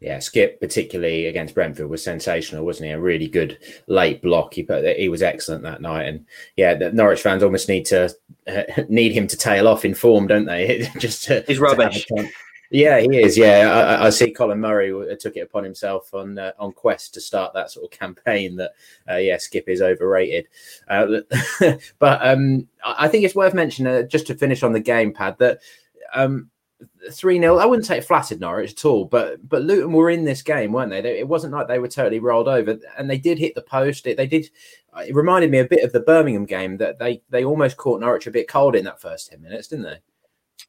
[0.00, 2.92] Yeah, Skipp particularly against Brentford, was sensational, wasn't he?
[2.92, 4.54] A really good late block.
[4.54, 6.24] He put, he was excellent that night, and
[6.56, 8.14] yeah, the Norwich fans almost need to
[8.46, 10.88] uh, need him to tail off in form, don't they?
[10.98, 12.06] Just to, he's rubbish.
[12.06, 12.28] To
[12.70, 13.38] yeah, he is.
[13.38, 14.30] Yeah, I, I, see.
[14.30, 17.98] Colin Murray took it upon himself on uh, on Quest to start that sort of
[17.98, 18.56] campaign.
[18.56, 18.72] That
[19.10, 20.48] uh, yeah, Skipp is overrated.
[20.86, 21.20] Uh,
[21.98, 25.38] but um, I think it's worth mentioning uh, just to finish on the game pad
[25.38, 25.60] that
[26.14, 26.50] um,
[27.12, 30.24] three 0 I wouldn't say it flattered Norwich at all, but but Luton were in
[30.24, 30.98] this game, weren't they?
[30.98, 34.06] It wasn't like they were totally rolled over, and they did hit the post.
[34.06, 34.50] It, they did.
[35.06, 38.26] It reminded me a bit of the Birmingham game that they they almost caught Norwich
[38.26, 39.98] a bit cold in that first ten minutes, didn't they?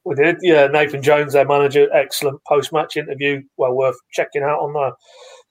[0.05, 0.67] We did, yeah.
[0.67, 4.91] Nathan Jones, their manager, excellent post match interview, well worth checking out on the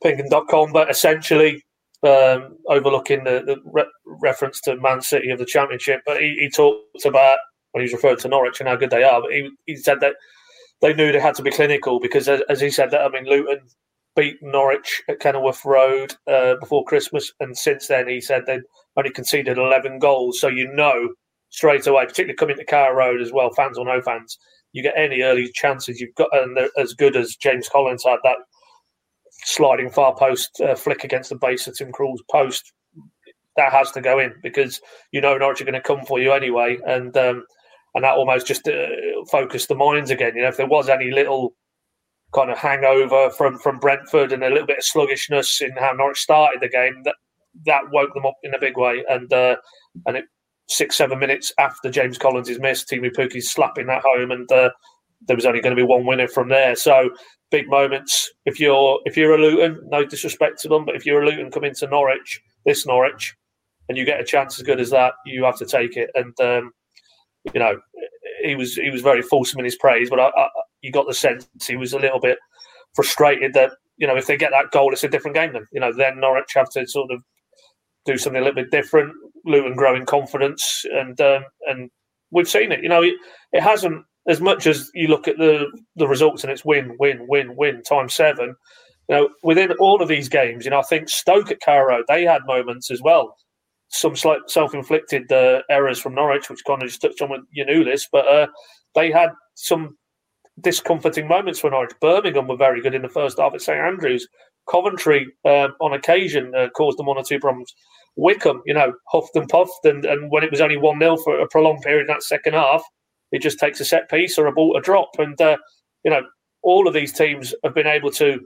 [0.05, 0.73] Pinkun.com.
[0.73, 1.65] But essentially,
[2.03, 6.51] um, overlooking the, the re- reference to Man City of the Championship, but he, he
[6.51, 7.39] talked about
[7.73, 9.21] when he was referred to Norwich and how good they are.
[9.21, 10.15] But he, he said that
[10.81, 13.61] they knew they had to be clinical because, as he said, that I mean, Luton
[14.17, 18.63] beat Norwich at Kenilworth Road uh, before Christmas, and since then he said they'd
[18.97, 20.41] only conceded 11 goals.
[20.41, 21.11] So you know
[21.51, 24.39] straight away, particularly coming to Carrow Road as well, fans or no fans,
[24.73, 28.37] you get any early chances you've got, and as good as James Collins had that
[29.45, 32.73] sliding far post uh, flick against the base of Tim Krul's post.
[33.57, 36.33] That has to go in because you know Norwich are going to come for you
[36.33, 37.45] anyway, and um,
[37.95, 38.87] and that almost just uh,
[39.31, 40.33] focused the minds again.
[40.35, 41.55] You know, if there was any little
[42.35, 46.19] kind of hangover from from Brentford and a little bit of sluggishness in how Norwich
[46.19, 47.17] started the game, that
[47.67, 49.05] that woke them up in a big way.
[49.09, 49.57] And uh,
[50.07, 50.25] and it,
[50.69, 54.71] six seven minutes after James Collins is missed, Teemu Pukki's slapping that home, and uh,
[55.27, 56.77] there was only going to be one winner from there.
[56.77, 57.11] So
[57.51, 58.31] big moments.
[58.45, 61.51] If you're if you're a Luton, no disrespect to them, but if you're a Luton
[61.51, 63.35] coming to Norwich, this Norwich,
[63.89, 66.11] and you get a chance as good as that, you have to take it.
[66.15, 66.73] And um,
[67.53, 67.79] you know,
[68.43, 70.49] he was he was very fulsome in his praise, but I, I,
[70.83, 72.39] you got the sense he was a little bit
[72.95, 75.53] frustrated that you know if they get that goal, it's a different game.
[75.53, 77.23] Then you know, then Norwich have to sort of
[78.05, 79.13] do something a little bit different.
[79.45, 81.91] Luton growing confidence, and um, and
[82.31, 82.83] we've seen it.
[82.83, 83.15] You know, it,
[83.53, 85.67] it hasn't as much as you look at the
[85.97, 88.55] the results and it's win, win, win, win times seven.
[89.09, 92.25] You know, within all of these games, you know, I think Stoke at Carrow, they
[92.25, 93.35] had moments as well
[93.89, 98.27] some slight self-inflicted uh, errors from Norwich, which of just touched on with Giannoulis, but
[98.29, 98.47] uh,
[98.95, 99.97] they had some
[100.61, 101.93] discomforting moments for Norwich.
[102.01, 104.29] Birmingham were very good in the first half at St Andrews.
[104.71, 107.75] Coventry, uh, on occasion, uh, caused them one or two problems.
[108.17, 111.39] Wycombe, you know, huffed and puffed, and, and when it was only 1 0 for
[111.39, 112.83] a prolonged period in that second half,
[113.33, 115.11] it just takes a set piece or a ball to drop.
[115.19, 115.57] And, uh,
[116.05, 116.23] you know,
[116.63, 118.41] all of these teams have been able to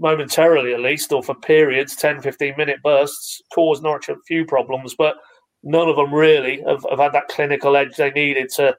[0.00, 4.94] momentarily at least, or for periods, 10, 15 minute bursts, caused Norwich a few problems,
[4.96, 5.16] but
[5.62, 8.76] none of them really have, have had that clinical edge they needed to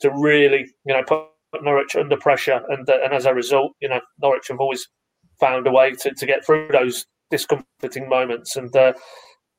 [0.00, 1.24] to really, you know, put
[1.62, 2.60] Norwich under pressure.
[2.68, 4.86] And uh, and as a result, you know, Norwich have always
[5.40, 8.56] found a way to, to get through those discomforting moments.
[8.56, 8.92] And, uh,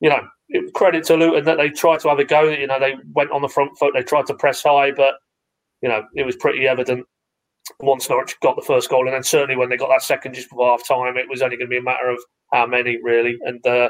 [0.00, 0.20] you know,
[0.74, 2.42] credit to Luton that they tried to have a go.
[2.42, 5.14] You know, they went on the front foot, they tried to press high, but,
[5.82, 7.06] you know, it was pretty evident
[7.80, 10.50] once Norwich got the first goal, and then certainly when they got that second just
[10.50, 12.18] before half time, it was only going to be a matter of
[12.52, 13.36] how many really.
[13.42, 13.88] And uh,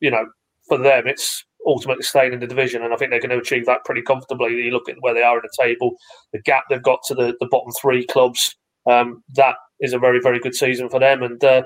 [0.00, 0.26] you know,
[0.68, 3.66] for them, it's ultimately staying in the division, and I think they're going to achieve
[3.66, 4.54] that pretty comfortably.
[4.54, 5.92] You look at where they are in the table,
[6.32, 8.56] the gap they've got to the, the bottom three clubs.
[8.88, 11.62] Um, that is a very very good season for them, and uh,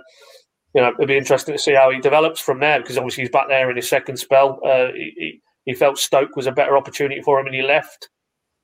[0.75, 3.31] you know it'll be interesting to see how he develops from there because obviously he's
[3.31, 4.61] back there in his second spell.
[4.65, 8.09] Uh, he, he, felt Stoke was a better opportunity for him, and he left.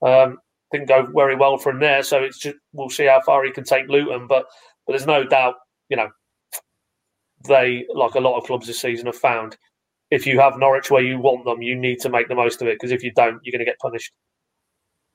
[0.05, 0.39] Um,
[0.73, 2.03] didn't go very well from there.
[2.03, 4.27] So it's just we'll see how far he can take Luton.
[4.27, 4.47] But
[4.87, 5.55] but there's no doubt,
[5.89, 6.09] you know,
[7.47, 9.57] they like a lot of clubs this season have found.
[10.11, 12.69] If you have Norwich where you want them, you need to make the most of
[12.69, 14.13] it because if you don't, you're going to get punished.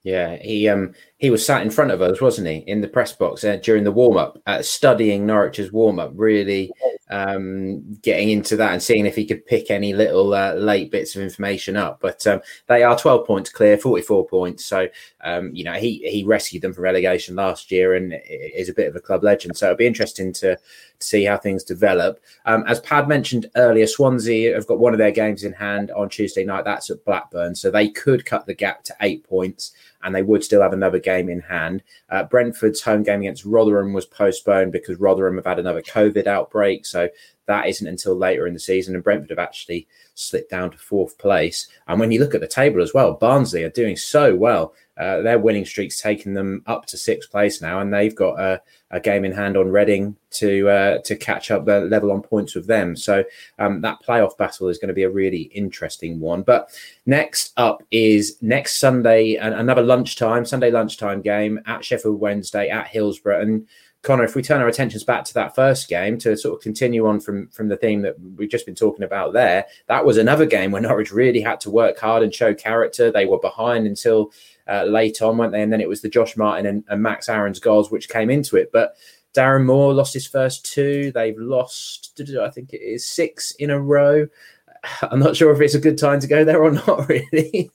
[0.03, 3.11] Yeah, he um he was sat in front of us, wasn't he, in the press
[3.11, 6.71] box uh, during the warm up, uh, studying Norwich's warm up, really
[7.09, 11.15] um, getting into that and seeing if he could pick any little uh, late bits
[11.15, 11.99] of information up.
[12.01, 14.65] But um, they are 12 points clear, 44 points.
[14.65, 14.87] So,
[15.23, 18.87] um, you know, he, he rescued them from relegation last year and is a bit
[18.87, 19.55] of a club legend.
[19.57, 20.61] So it'll be interesting to, to
[20.99, 22.19] see how things develop.
[22.45, 26.09] Um, as Pad mentioned earlier, Swansea have got one of their games in hand on
[26.09, 26.65] Tuesday night.
[26.65, 27.55] That's at Blackburn.
[27.55, 29.73] So they could cut the gap to eight points
[30.05, 31.81] and they would still have another game in hand.
[32.09, 36.85] Uh, Brentford's home game against Rotherham was postponed because Rotherham have had another COVID outbreak.
[36.85, 37.09] So
[37.47, 38.93] that isn't until later in the season.
[38.93, 41.67] And Brentford have actually slipped down to fourth place.
[41.87, 44.75] And when you look at the table as well, Barnsley are doing so well.
[44.97, 48.61] Uh, their winning streak's taken them up to sixth place now, and they've got a,
[48.91, 52.55] a game in hand on Reading to uh, to catch up the level on points
[52.55, 52.95] with them.
[52.95, 53.23] So
[53.59, 56.43] um, that playoff battle is going to be a really interesting one.
[56.43, 56.69] But
[57.05, 63.41] next up is next Sunday, another lunchtime Sunday lunchtime game at Sheffield Wednesday at Hillsborough,
[63.41, 63.67] and
[64.05, 67.07] Connor, if we turn our attentions back to that first game to sort of continue
[67.07, 70.45] on from from the theme that we've just been talking about there, that was another
[70.45, 73.11] game where Norwich really had to work hard and show character.
[73.11, 74.31] They were behind until
[74.67, 75.61] uh, late on, weren't they?
[75.61, 78.57] And then it was the Josh Martin and, and Max Aarons goals which came into
[78.57, 78.71] it.
[78.71, 78.95] But
[79.35, 81.11] Darren Moore lost his first two.
[81.13, 84.27] They've lost, I think it is six in a row.
[85.01, 87.69] I'm not sure if it's a good time to go there or not, really.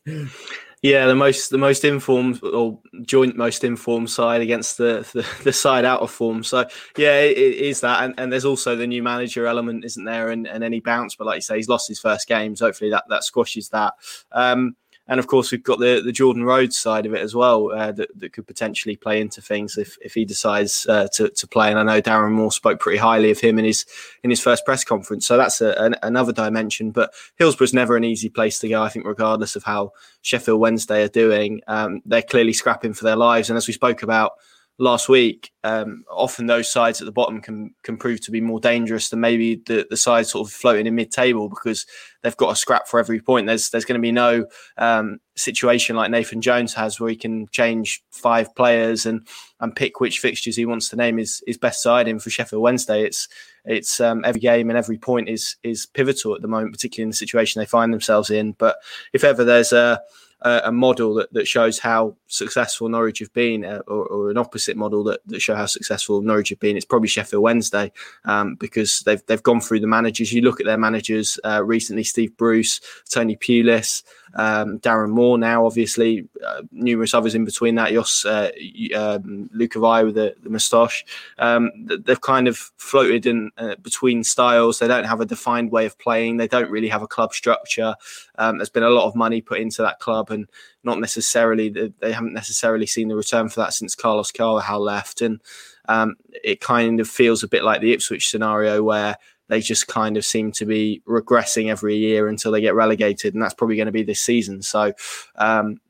[0.82, 5.52] Yeah, the most the most informed or joint most informed side against the the, the
[5.52, 6.42] side out of form.
[6.42, 6.66] So
[6.96, 10.30] yeah, it, it is that, and, and there's also the new manager element, isn't there?
[10.30, 12.56] And, and any bounce, but like you say, he's lost his first game.
[12.56, 13.92] So hopefully that that squashes that.
[14.32, 14.74] Um,
[15.10, 17.92] and of course we've got the the Jordan Rhodes side of it as well uh,
[17.92, 21.68] that, that could potentially play into things if, if he decides uh, to, to play.
[21.68, 23.84] And I know Darren Moore spoke pretty highly of him in his
[24.22, 26.92] in his first press conference, so that's a, an, another dimension.
[26.92, 28.82] But Hillsborough's never an easy place to go.
[28.82, 29.92] I think regardless of how
[30.22, 33.50] Sheffield Wednesday are doing, um, they're clearly scrapping for their lives.
[33.50, 34.32] And as we spoke about
[34.78, 38.58] last week, um, often those sides at the bottom can can prove to be more
[38.58, 41.86] dangerous than maybe the the sides sort of floating in mid table because
[42.22, 43.46] they've got a scrap for every point.
[43.46, 44.46] There's there's going to be no
[44.78, 49.26] um, situation like Nathan Jones has where he can change five players and
[49.60, 52.62] and pick which fixtures he wants to name his his best side in for Sheffield
[52.62, 53.04] Wednesday.
[53.04, 53.28] It's
[53.64, 57.10] it's um, every game and every point is is pivotal at the moment, particularly in
[57.10, 58.52] the situation they find themselves in.
[58.52, 58.76] But
[59.12, 60.00] if ever there's a
[60.42, 64.76] a, model that, that shows how successful Norwich have been, uh, or, or, an opposite
[64.76, 66.76] model that, that show how successful Norwich have been.
[66.76, 67.92] It's probably Sheffield Wednesday
[68.24, 70.32] um, because they've they've gone through the managers.
[70.32, 74.02] You look at their managers uh, recently: Steve Bruce, Tony Pulis,
[74.34, 75.38] um, Darren Moore.
[75.38, 77.92] Now, obviously, uh, numerous others in between that.
[77.92, 78.50] Jos uh,
[78.94, 81.04] um, with the, the moustache.
[81.38, 84.78] Um, they've kind of floated in uh, between styles.
[84.78, 86.36] They don't have a defined way of playing.
[86.36, 87.94] They don't really have a club structure.
[88.36, 90.46] Um, there's been a lot of money put into that club, and
[90.82, 95.40] not necessarily they haven't necessarily seen the return for that since Carlos Carvalhal left, and
[95.88, 99.16] um, it kind of feels a bit like the Ipswich scenario where
[99.48, 103.42] they just kind of seem to be regressing every year until they get relegated, and
[103.42, 104.62] that's probably going to be this season.
[104.62, 104.92] So.
[105.36, 105.80] Um,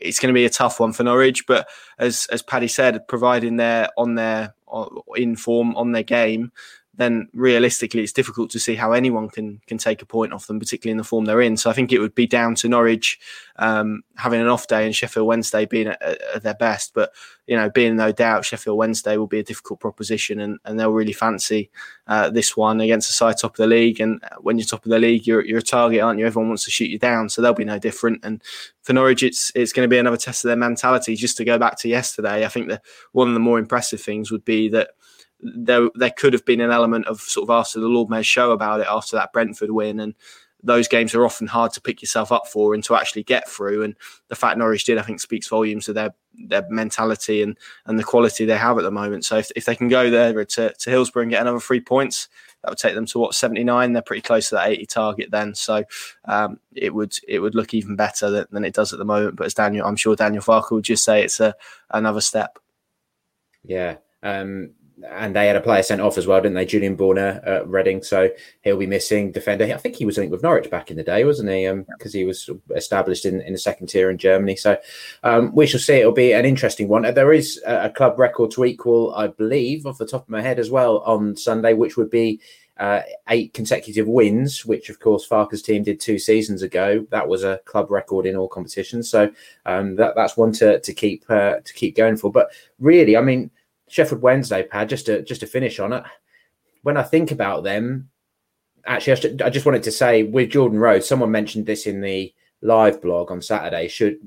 [0.00, 1.68] it's going to be a tough one for Norwich, but
[1.98, 4.54] as as Paddy said, providing they're on their
[5.14, 6.52] in form on their game,
[7.00, 10.58] then realistically it's difficult to see how anyone can can take a point off them,
[10.58, 11.56] particularly in the form they're in.
[11.56, 13.18] So I think it would be down to Norwich
[13.56, 16.92] um, having an off day and Sheffield Wednesday being at, at, their best.
[16.92, 17.12] But
[17.46, 20.92] you know, being no doubt, Sheffield Wednesday will be a difficult proposition, and, and they'll
[20.92, 21.70] really fancy
[22.06, 23.98] uh, this one against the side top of the league.
[23.98, 26.26] And when you're top of the league, you're you're a target, aren't you?
[26.26, 28.22] Everyone wants to shoot you down, so they'll be no different.
[28.24, 28.42] And
[28.82, 31.16] for Norwich, it's it's going to be another test of their mentality.
[31.16, 32.82] Just to go back to yesterday, I think that
[33.12, 34.90] one of the more impressive things would be that
[35.42, 38.52] there there could have been an element of sort of after the Lord Mayor's show
[38.52, 40.14] about it after that Brentford win and
[40.62, 43.82] those games are often hard to pick yourself up for and to actually get through.
[43.82, 43.96] And
[44.28, 48.04] the fact Norwich did, I think, speaks volumes of their their mentality and and the
[48.04, 49.24] quality they have at the moment.
[49.24, 52.28] So if, if they can go there to, to Hillsborough and get another three points,
[52.62, 53.92] that would take them to what 79.
[53.92, 55.54] They're pretty close to that 80 target then.
[55.54, 55.84] So
[56.26, 59.36] um, it would it would look even better than, than, it does at the moment.
[59.36, 61.54] But as Daniel, I'm sure Daniel Farke would just say it's a
[61.90, 62.58] another step.
[63.64, 63.96] Yeah.
[64.22, 64.72] Um,
[65.08, 66.64] and they had a player sent off as well, didn't they?
[66.64, 68.28] Julian Borner at Reading, so
[68.62, 69.64] he'll be missing defender.
[69.64, 71.70] I think he was linked with Norwich back in the day, wasn't he?
[71.98, 74.56] Because um, he was established in, in the second tier in Germany.
[74.56, 74.76] So
[75.22, 75.94] um, we shall see.
[75.94, 77.02] It'll be an interesting one.
[77.02, 80.58] There is a club record to equal, I believe, off the top of my head
[80.58, 82.40] as well on Sunday, which would be
[82.80, 87.06] uh, eight consecutive wins, which of course Farke's team did two seasons ago.
[87.10, 89.10] That was a club record in all competitions.
[89.10, 89.30] So
[89.66, 92.32] um, that, that's one to to keep uh, to keep going for.
[92.32, 92.48] But
[92.78, 93.50] really, I mean
[93.90, 96.04] Sheffield Wednesday, pad, just to just to finish on it.
[96.82, 98.08] When I think about them,
[98.86, 102.32] actually, I, just wanted to say with Jordan Rhodes, someone mentioned this in the
[102.62, 103.88] live blog on Saturday.
[103.88, 104.18] Should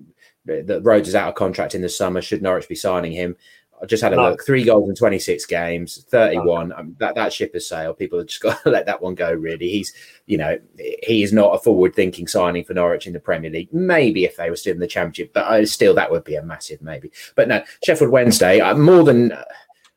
[0.46, 2.22] that Rhodes is out of contract in the summer?
[2.22, 3.38] Should Norwich be signing him?
[3.84, 4.30] I just had a No.
[4.30, 4.46] look.
[4.46, 6.72] Three goals in 26 games, 31.
[6.72, 7.98] Um, that that ship has sailed.
[8.00, 9.34] People have just got to let that one go.
[9.34, 9.94] Really, he's
[10.26, 10.58] you know
[11.04, 13.74] he is not a forward-thinking signing for Norwich in the Premier League.
[13.74, 16.44] Maybe if they were still in the Championship, but I, still that would be a
[16.44, 17.12] massive maybe.
[17.36, 18.62] But no, Sheffield Wednesday.
[18.62, 19.34] uh, More than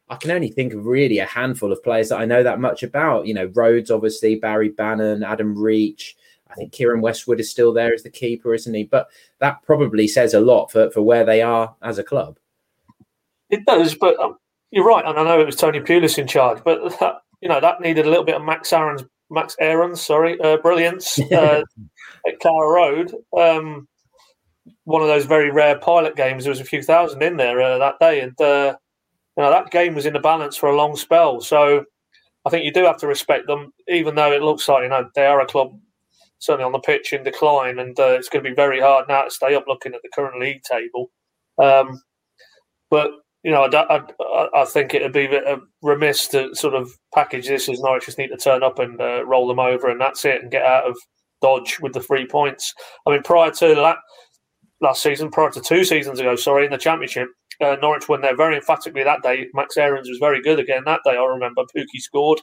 [0.09, 2.83] I can only think of really a handful of players that I know that much
[2.83, 3.27] about.
[3.27, 6.17] You know, Rhodes, obviously, Barry Bannan, Adam Reach.
[6.51, 8.85] I think Keiren Westwood is still there as the keeper, isn't he?
[8.85, 9.09] But
[9.41, 12.39] that probably says a lot for, for where they are as a club.
[13.51, 14.37] It does, but um,
[14.71, 17.61] you're right, and I know it was Tony Pulis in charge, but that, you know
[17.61, 21.63] that needed a little bit of Max Aaron's Max Aaron's sorry uh, brilliance uh,
[22.27, 23.15] at Carrow Road.
[23.37, 23.89] Um,
[24.85, 26.45] one of those very rare pilot games.
[26.45, 28.77] There was a few thousand in there uh, that day, and uh,
[29.37, 31.41] you know that game was in the balance for a long spell.
[31.41, 31.85] So
[32.45, 35.09] I think you do have to respect them, even though it looks like you know
[35.15, 35.79] they are a club
[36.39, 39.23] certainly on the pitch in decline, and uh, it's going to be very hard now
[39.23, 41.11] to stay up looking at the current league table.
[41.59, 42.03] Um,
[42.91, 43.11] but
[43.47, 47.47] you know, I, I, I think it would be a remiss to sort of package
[47.47, 50.25] this as Norwich just need to turn up and uh, roll them over, and that's
[50.25, 50.97] it, and get out of
[51.41, 52.75] Dodge with the three points.
[53.07, 53.99] I mean, prior to that
[54.81, 57.29] last season, prior to two seasons ago, sorry, in the Championship,
[57.61, 59.47] uh, Norwich won there very emphatically that day.
[59.55, 61.13] Max Aarons was very good again that day.
[61.13, 62.41] I remember Pukki scored,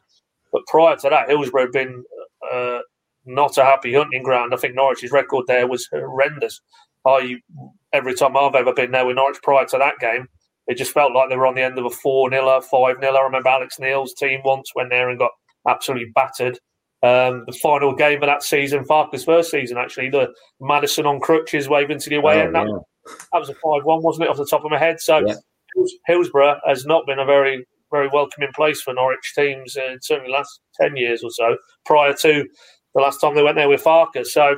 [0.54, 2.01] but prior to that, Hillsborough had been
[2.49, 2.80] uh,
[3.26, 4.54] not a happy hunting ground.
[4.54, 6.62] I think Norwich's record there was horrendous.
[7.06, 7.36] I
[7.91, 10.30] every time I've ever been there with Norwich prior to that game,
[10.68, 13.14] it just felt like they were on the end of a 4 0 5 0.
[13.16, 15.32] I remember Alex Neil's team once went there and got
[15.68, 16.59] absolutely battered.
[17.03, 21.68] Um, the final game of that season, Farke's first season, actually, the Madison on crutches
[21.68, 22.55] waving to the away Oh, end.
[22.55, 22.78] That, yeah.
[23.34, 24.99] that was a 5 1, wasn't it, off the top of my head?
[25.01, 25.36] So Yeah.
[26.05, 30.38] Hillsborough has not been a very, very welcoming place for Norwich teams in certainly the
[30.38, 32.47] last 10 years or so, prior to
[32.95, 34.34] the last time they went there with Farke's.
[34.34, 34.55] So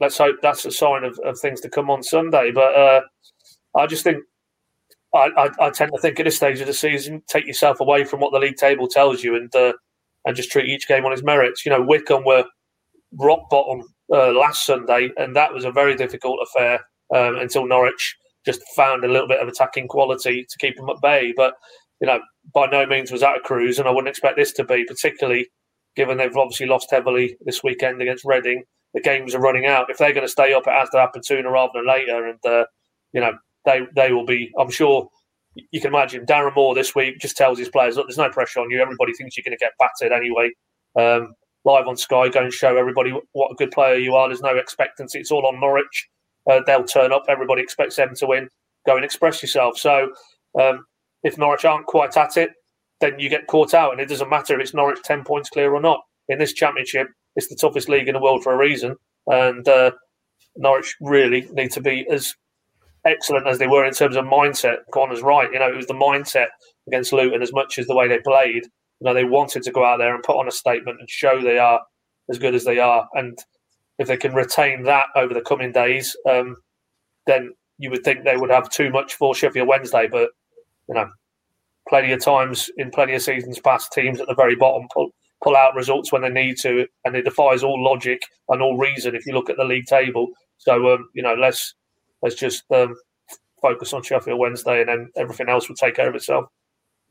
[0.00, 2.50] let's hope that's a sign of, of things to come on Sunday.
[2.52, 3.00] But uh,
[3.76, 4.18] I just think
[5.16, 8.04] I, I, I tend to think at this stage of the season, take yourself away
[8.04, 9.72] from what the league table tells you and uh,
[10.24, 11.64] and just treat each game on its merits.
[11.64, 12.44] You know, Wycombe were
[13.18, 16.80] rock bottom uh, last Sunday, and that was a very difficult affair
[17.14, 21.00] um, until Norwich just found a little bit of attacking quality to keep them at
[21.02, 21.32] bay.
[21.36, 21.54] But
[22.00, 22.20] you know,
[22.52, 25.48] by no means was that a cruise, and I wouldn't expect this to be, particularly
[25.96, 28.62] given they've obviously lost heavily this weekend against Reading.
[28.94, 29.90] The games are running out.
[29.90, 32.26] If they're going to stay up, it has to happen sooner rather than later.
[32.28, 32.64] And uh,
[33.12, 33.32] you know,
[33.66, 34.50] they they will be.
[34.58, 35.08] I'm sure
[35.70, 38.60] you can imagine Darren Moore this week just tells his players, "Look, there's no pressure
[38.60, 38.80] on you.
[38.80, 40.50] Everybody thinks you're going to get battered anyway."
[40.98, 41.34] Um,
[41.66, 44.28] live on Sky, go and show everybody what a good player you are.
[44.28, 45.18] There's no expectancy.
[45.18, 46.08] It's all on Norwich.
[46.48, 47.24] Uh, they'll turn up.
[47.28, 48.48] Everybody expects them to win.
[48.86, 49.76] Go and express yourself.
[49.76, 50.12] So
[50.58, 50.86] um,
[51.24, 52.50] if Norwich aren't quite at it,
[53.00, 55.74] then you get caught out, and it doesn't matter if it's Norwich ten points clear
[55.74, 56.00] or not.
[56.28, 58.96] In this championship, it's the toughest league in the world for a reason,
[59.26, 59.90] and uh,
[60.56, 62.32] Norwich really need to be as
[63.06, 64.78] excellent as they were in terms of mindset.
[64.92, 65.50] Connor's right.
[65.52, 66.48] You know, it was the mindset
[66.86, 68.64] against Luton as much as the way they played.
[69.00, 71.40] You know, they wanted to go out there and put on a statement and show
[71.40, 71.80] they are
[72.30, 73.08] as good as they are.
[73.14, 73.38] And
[73.98, 76.56] if they can retain that over the coming days, um,
[77.26, 80.08] then you would think they would have too much for Sheffield Wednesday.
[80.10, 80.30] But
[80.88, 81.08] you know,
[81.88, 85.10] plenty of times in plenty of seasons past, teams at the very bottom pull
[85.44, 89.14] pull out results when they need to, and it defies all logic and all reason.
[89.14, 90.28] If you look at the league table,
[90.58, 91.74] so um, you know, let's
[92.22, 92.94] let's just um,
[93.60, 96.46] focus on Sheffield Wednesday, and then everything else will take care of itself.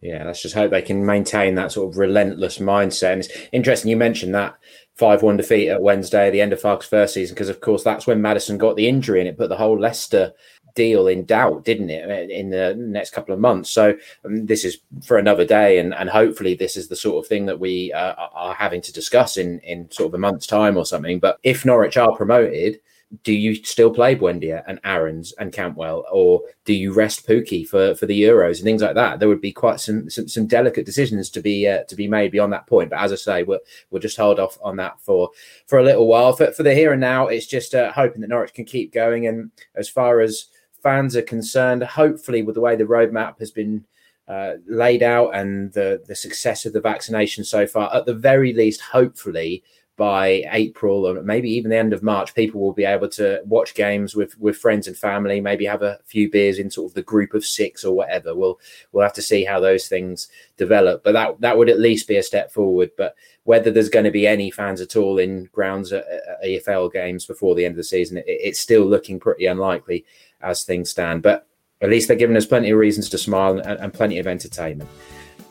[0.01, 3.13] Yeah, let's just hope they can maintain that sort of relentless mindset.
[3.13, 4.55] And it's interesting you mentioned that
[4.97, 7.83] 5 1 defeat at Wednesday at the end of Farke's first season, because of course
[7.83, 10.33] that's when Madison got the injury and it put the whole Leicester
[10.75, 13.71] deal in doubt, didn't it, in the next couple of months?
[13.71, 13.95] So
[14.25, 17.45] um, this is for another day, and, and hopefully this is the sort of thing
[17.45, 20.85] that we uh, are having to discuss in, in sort of a month's time or
[20.85, 21.19] something.
[21.19, 22.79] But if Norwich are promoted,
[23.23, 27.95] do you still play Buendia and Aarons and Cantwell, or do you rest Pukki for,
[27.95, 29.19] for the Euros and things like that?
[29.19, 32.31] There would be quite some some, some delicate decisions to be uh, to be made
[32.31, 32.89] beyond that point.
[32.89, 35.29] But as I say, we'll we'll just hold off on that for
[35.67, 36.33] for a little while.
[36.33, 39.27] For for the here and now, it's just uh, hoping that Norwich can keep going.
[39.27, 40.47] And as far as
[40.81, 43.85] fans are concerned, hopefully with the way the roadmap has been
[44.27, 48.51] uh, laid out and the the success of the vaccination so far, at the very
[48.51, 49.63] least, hopefully
[49.97, 53.73] by April or maybe even the end of March, people will be able to watch
[53.75, 55.39] games with with friends and family.
[55.39, 58.35] Maybe have a few beers in sort of the group of six or whatever.
[58.35, 58.59] We'll
[58.91, 60.27] we'll have to see how those things
[60.57, 61.03] develop.
[61.03, 62.91] But that that would at least be a step forward.
[62.97, 63.15] But
[63.45, 67.25] whether there's going to be any fans at all in grounds at, at EFL games
[67.25, 70.05] before the end of the season, it, it's still looking pretty unlikely
[70.41, 71.21] as things stand.
[71.21, 71.47] But
[71.81, 74.89] at least they're giving us plenty of reasons to smile and, and plenty of entertainment.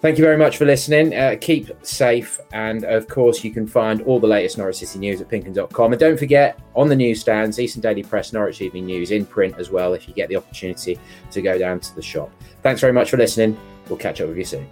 [0.04, 1.14] Thank you very much for listening.
[1.14, 2.38] Uh, keep safe.
[2.52, 5.92] And of course, you can find all the latest Norwich City news at pinkun.com.
[5.94, 9.70] And don't forget, on the newsstands, Eastern Daily Press, Norwich Evening News in print as
[9.70, 10.98] well, if you get the opportunity
[11.30, 12.30] to go down to the shop.
[12.62, 13.58] Thanks very much for listening.
[13.88, 14.68] We'll catch up with you soon.